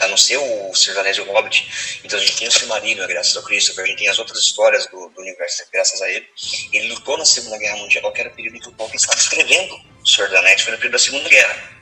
[0.00, 2.00] a não ser o Senhor Anéis e o Hobbit.
[2.04, 4.86] Então a gente tem o Silmarillion, graças ao Christopher, a gente tem as outras histórias
[4.88, 6.26] do, do, universo, graças a ele.
[6.72, 9.18] Ele lutou na Segunda Guerra Mundial, que era o período em que o Tolkien estava
[9.18, 11.78] escrevendo o Senhor dos Anéis, foi no período da Segunda Guerra.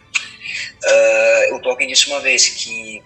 [0.85, 3.03] Uh, o Tolkien disse uma vez que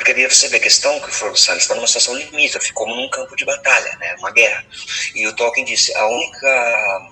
[0.00, 3.08] porque você vê a questão que o Frodo Salles está numa situação limítrofe, como num
[3.10, 4.66] campo de batalha, né, uma guerra.
[5.14, 7.10] E o Tolkien disse, a única...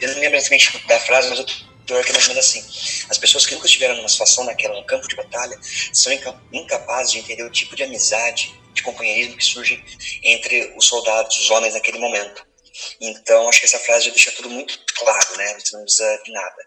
[0.00, 1.46] Eu não lembro exatamente da frase, mas o
[1.86, 2.64] pior que é mais ou menos assim.
[3.10, 5.58] As pessoas que nunca estiveram numa situação naquela, num campo de batalha,
[5.92, 6.12] são
[6.50, 9.84] incapazes de entender o tipo de amizade, de companheirismo que surge
[10.22, 12.46] entre os soldados, os homens naquele momento.
[13.00, 15.58] Então, acho que essa frase já deixa tudo muito claro, né?
[15.58, 16.66] Você não precisa de nada.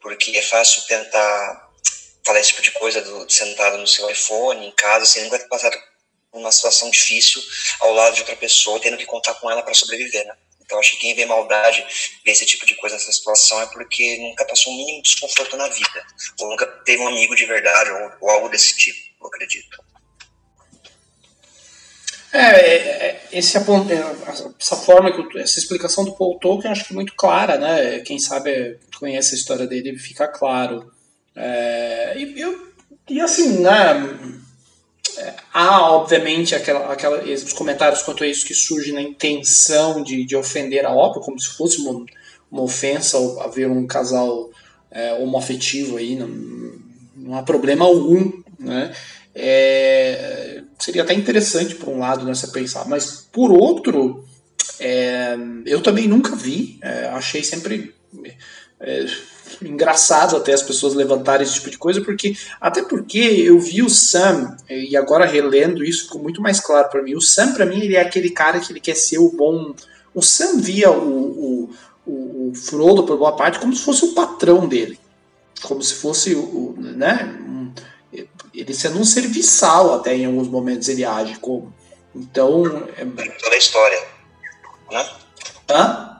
[0.00, 1.71] Porque é fácil tentar
[2.24, 5.48] falar esse tipo de coisa do, sentado no seu iPhone, em casa, sem nunca ter
[5.48, 5.76] passado
[6.32, 7.42] uma situação difícil
[7.80, 10.34] ao lado de outra pessoa, tendo que contar com ela para sobreviver, né?
[10.60, 11.84] Então, acho que quem vê maldade,
[12.24, 15.68] vê esse tipo de coisa nessa situação, é porque nunca passou um mínimo desconforto na
[15.68, 16.06] vida,
[16.40, 19.92] ou nunca teve um amigo de verdade, ou, ou algo desse tipo, eu acredito.
[22.32, 23.60] É, é, é esse, é,
[24.58, 28.00] essa forma, que essa explicação do Paul Tolkien acho que é muito clara, né?
[28.00, 30.90] Quem sabe conhece a história dele fica claro.
[31.34, 32.72] É, e, eu,
[33.08, 34.18] e assim, né?
[35.52, 40.34] Há, obviamente, aquela, aquela, os comentários quanto a isso que surgem na intenção de, de
[40.34, 42.04] ofender a obra, como se fosse uma,
[42.50, 44.50] uma ofensa haver um casal
[44.90, 46.28] é, homoafetivo aí, não,
[47.14, 48.92] não há problema algum, né?
[49.34, 54.24] É, seria até interessante por um lado nessa né, pensar, mas por outro,
[54.78, 57.94] é, eu também nunca vi, é, achei sempre
[58.80, 59.06] é,
[59.68, 63.90] engraçado até as pessoas levantarem esse tipo de coisa, porque até porque eu vi o
[63.90, 67.14] Sam e agora relendo isso ficou muito mais claro para mim.
[67.14, 69.74] O Sam para mim ele é aquele cara que ele quer ser o bom.
[70.14, 71.70] O Sam via o,
[72.06, 74.98] o, o Frodo por boa parte como se fosse o patrão dele,
[75.62, 77.38] como se fosse o, né,
[78.54, 81.72] ele sendo um serviçal até em alguns momentos ele age como.
[82.14, 83.04] Então é...
[83.04, 83.98] toda a história,
[84.90, 85.08] né?
[85.70, 86.11] Hã?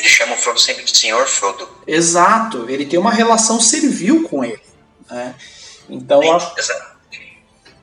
[0.00, 1.68] Ele chama o Frodo sempre de Senhor Frodo.
[1.86, 4.62] Exato, ele tem uma relação servil com ele.
[5.10, 5.34] Né?
[5.90, 6.54] Então, eu acho,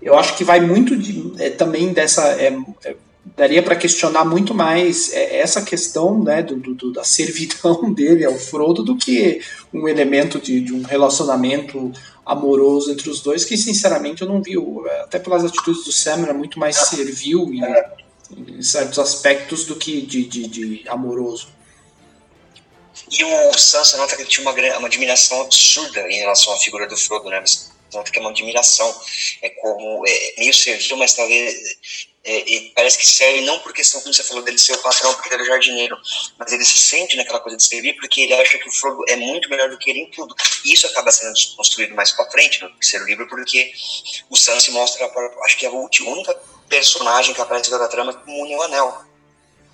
[0.02, 2.24] eu acho que vai muito de, é, também dessa.
[2.42, 2.96] É, é,
[3.36, 8.34] daria para questionar muito mais é, essa questão né, do, do, da servidão dele ao
[8.34, 9.40] Frodo do que
[9.72, 11.92] um elemento de, de um relacionamento
[12.26, 14.56] amoroso entre os dois, que sinceramente eu não vi,
[15.04, 20.02] até pelas atitudes do Sam, era muito mais servil em, em certos aspectos do que
[20.02, 21.57] de, de, de amoroso.
[23.10, 26.88] E o Sansa nota que ele tinha uma, uma admiração absurda em relação à figura
[26.88, 27.42] do Frodo, né?
[27.42, 28.94] Você nota que é uma admiração.
[29.42, 30.04] É como.
[30.08, 31.56] É, meio servil, mas talvez.
[32.30, 32.44] É,
[32.76, 35.44] parece que serve não por questão, como você falou, dele ser o patrão, porque ele
[35.44, 35.98] é jardineiro,
[36.38, 39.16] mas ele se sente naquela coisa de servir porque ele acha que o Frodo é
[39.16, 40.36] muito melhor do que ele em tudo.
[40.66, 43.72] E isso acaba sendo construído mais pra frente no terceiro livro, porque
[44.30, 45.10] o Sansa mostra,
[45.46, 46.34] acho que é a única
[46.68, 49.07] personagem que aparece da trama como o Anel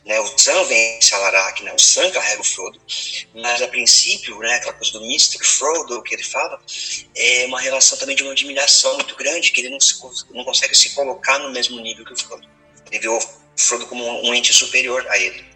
[0.05, 2.79] né, o Sam vence a Larak, né, o Sam carrega o Frodo,
[3.33, 5.43] mas a princípio, né, aquela coisa do Mr.
[5.43, 6.59] Frodo que ele fala,
[7.15, 9.95] é uma relação também de uma admiração muito grande, que ele não, se,
[10.31, 12.47] não consegue se colocar no mesmo nível que o Frodo.
[12.91, 13.19] Ele vê o
[13.55, 15.53] Frodo como um ente superior a ele.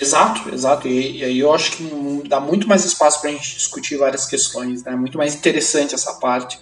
[0.00, 0.88] Exato, exato.
[0.88, 1.84] E, aí eu acho que
[2.26, 4.92] dá muito mais espaço para a gente discutir várias questões, né?
[4.92, 6.58] Muito mais interessante essa parte.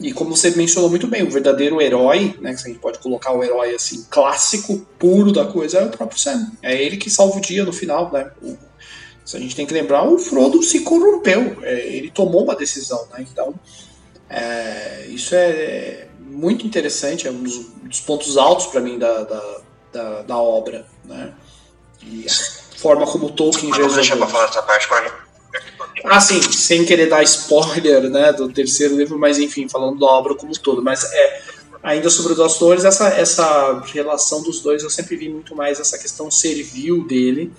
[0.00, 3.32] E como você mencionou muito bem, o verdadeiro herói, né, que a gente pode colocar
[3.32, 6.50] o herói assim, clássico, puro da coisa, é o próprio Sam.
[6.62, 8.30] É ele que salva o dia no final, né?
[8.42, 8.56] O,
[9.34, 13.24] a gente tem que lembrar, o Frodo se corrompeu, é, ele tomou uma decisão, né?
[13.30, 13.54] Então,
[14.28, 19.22] é, isso é, é, muito interessante, é um dos, dos pontos altos para mim da,
[19.22, 19.60] da,
[19.92, 21.32] da, da, obra, né?
[22.02, 23.94] E a forma como Tolkien resolveu.
[23.94, 25.21] Deixa eu falar essa parte, ah,
[26.20, 30.52] sim, sem querer dar spoiler né, do terceiro livro, mas enfim, falando da obra como
[30.52, 30.82] um todo.
[30.82, 31.42] Mas é,
[31.82, 35.98] ainda sobre os Astores, essa, essa relação dos dois eu sempre vi muito mais essa
[35.98, 37.52] questão servil dele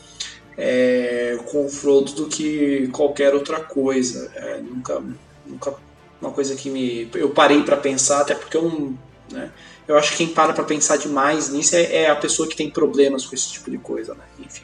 [0.58, 4.32] é, com o Frodo do que qualquer outra coisa.
[4.36, 5.02] É, nunca,
[5.46, 5.76] nunca
[6.22, 8.94] uma coisa que me eu parei para pensar, até porque eu
[9.32, 9.52] né,
[9.88, 12.70] eu acho que quem para para pensar demais nisso é, é, a pessoa que tem
[12.70, 14.24] problemas com esse tipo de coisa, né?
[14.39, 14.64] Enfim,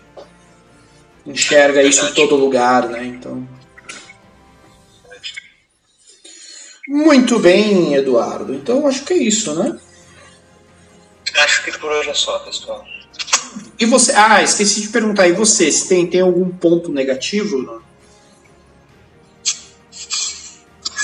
[1.26, 3.06] enxerga isso em todo lugar, né?
[3.06, 3.48] Então
[6.90, 8.52] Muito bem, Eduardo.
[8.52, 9.80] Então acho que é isso, né?
[11.36, 12.84] Acho que por hoje é só, pessoal.
[13.78, 14.12] E você?
[14.14, 15.28] Ah, esqueci de perguntar.
[15.28, 15.72] E você?
[15.72, 17.62] Se tem, tem algum ponto negativo?
[17.62, 17.80] Não?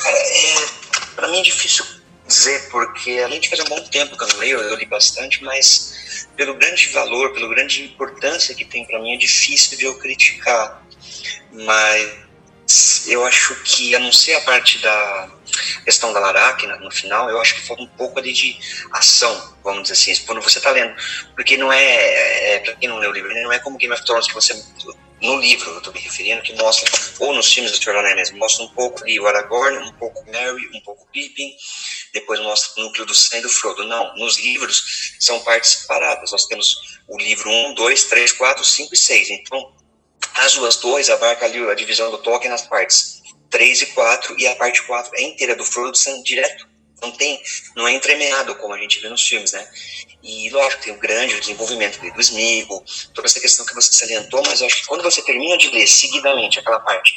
[0.08, 0.66] É,
[1.16, 1.86] pra mim é difícil
[2.28, 5.44] dizer, porque além de fazer um bom tempo que eu não leio, eu li bastante,
[5.44, 5.94] mas
[6.36, 10.84] pelo grande valor, pela grande importância que tem para mim, é difícil de eu criticar.
[11.52, 15.30] Mas eu acho que, a não ser a parte da
[15.84, 18.58] questão da Larak no final, eu acho que falta um pouco ali de
[18.92, 20.96] ação, vamos dizer assim, quando você está lendo.
[21.36, 24.04] Porque não é, é para quem não leu o livro, não é como Game of
[24.04, 24.54] Thrones que você
[25.22, 28.66] no livro, eu estou me referindo, que mostra, ou nos filmes do Anéis mesmo, mostra
[28.66, 31.56] um pouco ali o Aragorn, um pouco Merry, um pouco Pippin,
[32.14, 33.84] depois mostra o núcleo do Sam e do Frodo.
[33.86, 36.32] Não, nos livros são partes separadas.
[36.32, 39.30] Nós temos o livro 1, 2, 3, 4, 5 e 6.
[39.32, 39.74] Então,
[40.36, 44.48] as duas dois abarca ali a divisão do Tolkien nas partes 3 e 4, e
[44.48, 46.68] a parte 4 é inteira do Frodo sendo direto.
[47.06, 47.42] Não tem,
[47.76, 49.68] não é entremeado como a gente vê nos filmes, né?
[50.24, 52.84] E lógico, tem o grande desenvolvimento do Smigo,
[53.14, 55.86] toda essa questão que você salientou, mas eu acho que quando você termina de ler
[55.86, 57.14] seguidamente aquela parte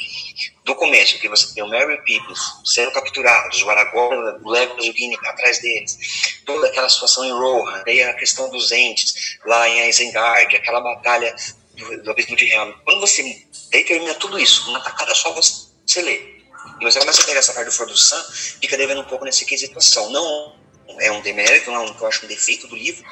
[0.62, 2.34] do começo, que você tem o Merry Pippin
[2.66, 5.96] sendo capturados, o Aragorn, o Legolas e o Gimli atrás deles,
[6.44, 11.34] toda aquela situação em Rohan, daí a questão dos entes lá em Isengard, aquela batalha
[11.74, 12.72] do, do Abismo de Helm.
[12.84, 16.37] Quando você termina tudo isso, uma tacada só você você lê.
[16.80, 18.22] E você começa a pegar essa parte do Frodo Sam,
[18.60, 20.10] fica devendo um pouco nesse quesito ação.
[20.10, 20.54] Não
[21.00, 23.04] é um demérito, não é um, eu acho um defeito do livro,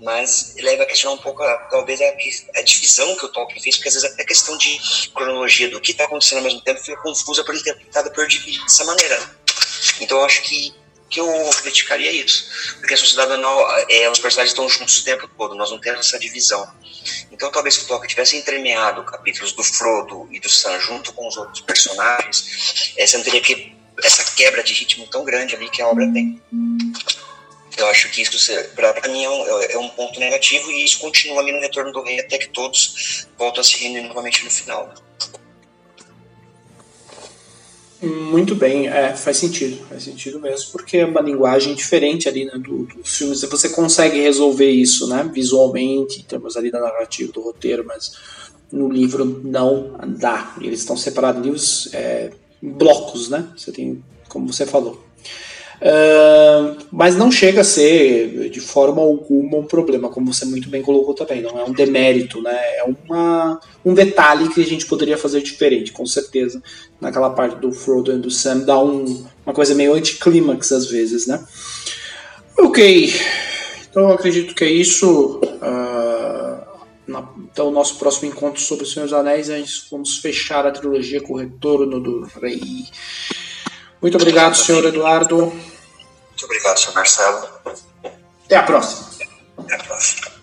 [0.00, 2.04] mas leva a questionar um pouco, a, talvez, a,
[2.58, 4.78] a, divisão que o Tolkien fez, porque às vezes até a questão de
[5.14, 8.26] cronologia do que está acontecendo ao mesmo tempo fica confusa por ele ter tentado por
[8.26, 9.18] dividir dessa maneira.
[10.00, 10.74] Então eu acho que
[11.14, 12.48] que eu criticaria isso.
[12.80, 16.08] Porque a sociedade não, é, os personagens estão juntos o tempo todo, nós não temos
[16.08, 16.68] essa divisão.
[17.30, 21.28] Então talvez se o Tolkien tivesse entremeado capítulos do Frodo e do Sam junto com
[21.28, 25.70] os outros personagens, é, você não teria que, essa quebra de ritmo tão grande ali
[25.70, 26.42] que a obra tem.
[27.76, 28.36] Eu acho que isso,
[28.74, 32.02] para mim, é um, é um, ponto negativo e isso continua ali no Retorno do
[32.02, 34.92] Rei até que todos voltam a se reunir novamente no final.
[38.04, 42.52] Muito bem, é, faz sentido, faz sentido mesmo, porque é uma linguagem diferente ali né,
[42.58, 43.42] do, dos filmes.
[43.42, 48.12] Você consegue resolver isso, né, visualmente, em termos ali da narrativa, do roteiro, mas
[48.70, 50.56] no livro não dá.
[50.60, 52.30] Eles estão separados livros é,
[52.62, 53.48] em blocos, né?
[53.56, 55.04] Você tem, como você falou.
[56.90, 61.12] Mas não chega a ser de forma alguma um problema, como você muito bem colocou
[61.12, 61.42] também.
[61.42, 62.56] Não é um demérito, né?
[62.78, 66.62] É uma, um detalhe que a gente poderia fazer diferente, com certeza.
[67.00, 71.26] Naquela parte do Frodo e do Sam dá um, uma coisa meio anticlímax às vezes,
[71.26, 71.44] né?
[72.58, 73.12] Ok,
[73.90, 75.38] então acredito que é isso.
[75.42, 76.64] Uh,
[77.06, 81.20] na, então, nosso próximo encontro sobre o Senhor dos Anéis, gente vamos fechar a trilogia
[81.20, 82.86] com o Retorno do Rei.
[84.00, 85.52] Muito obrigado, senhor Eduardo.
[86.34, 87.48] Muito obrigado, senhor Marcelo.
[88.44, 89.08] Até a próxima.
[89.56, 90.33] Até a próxima.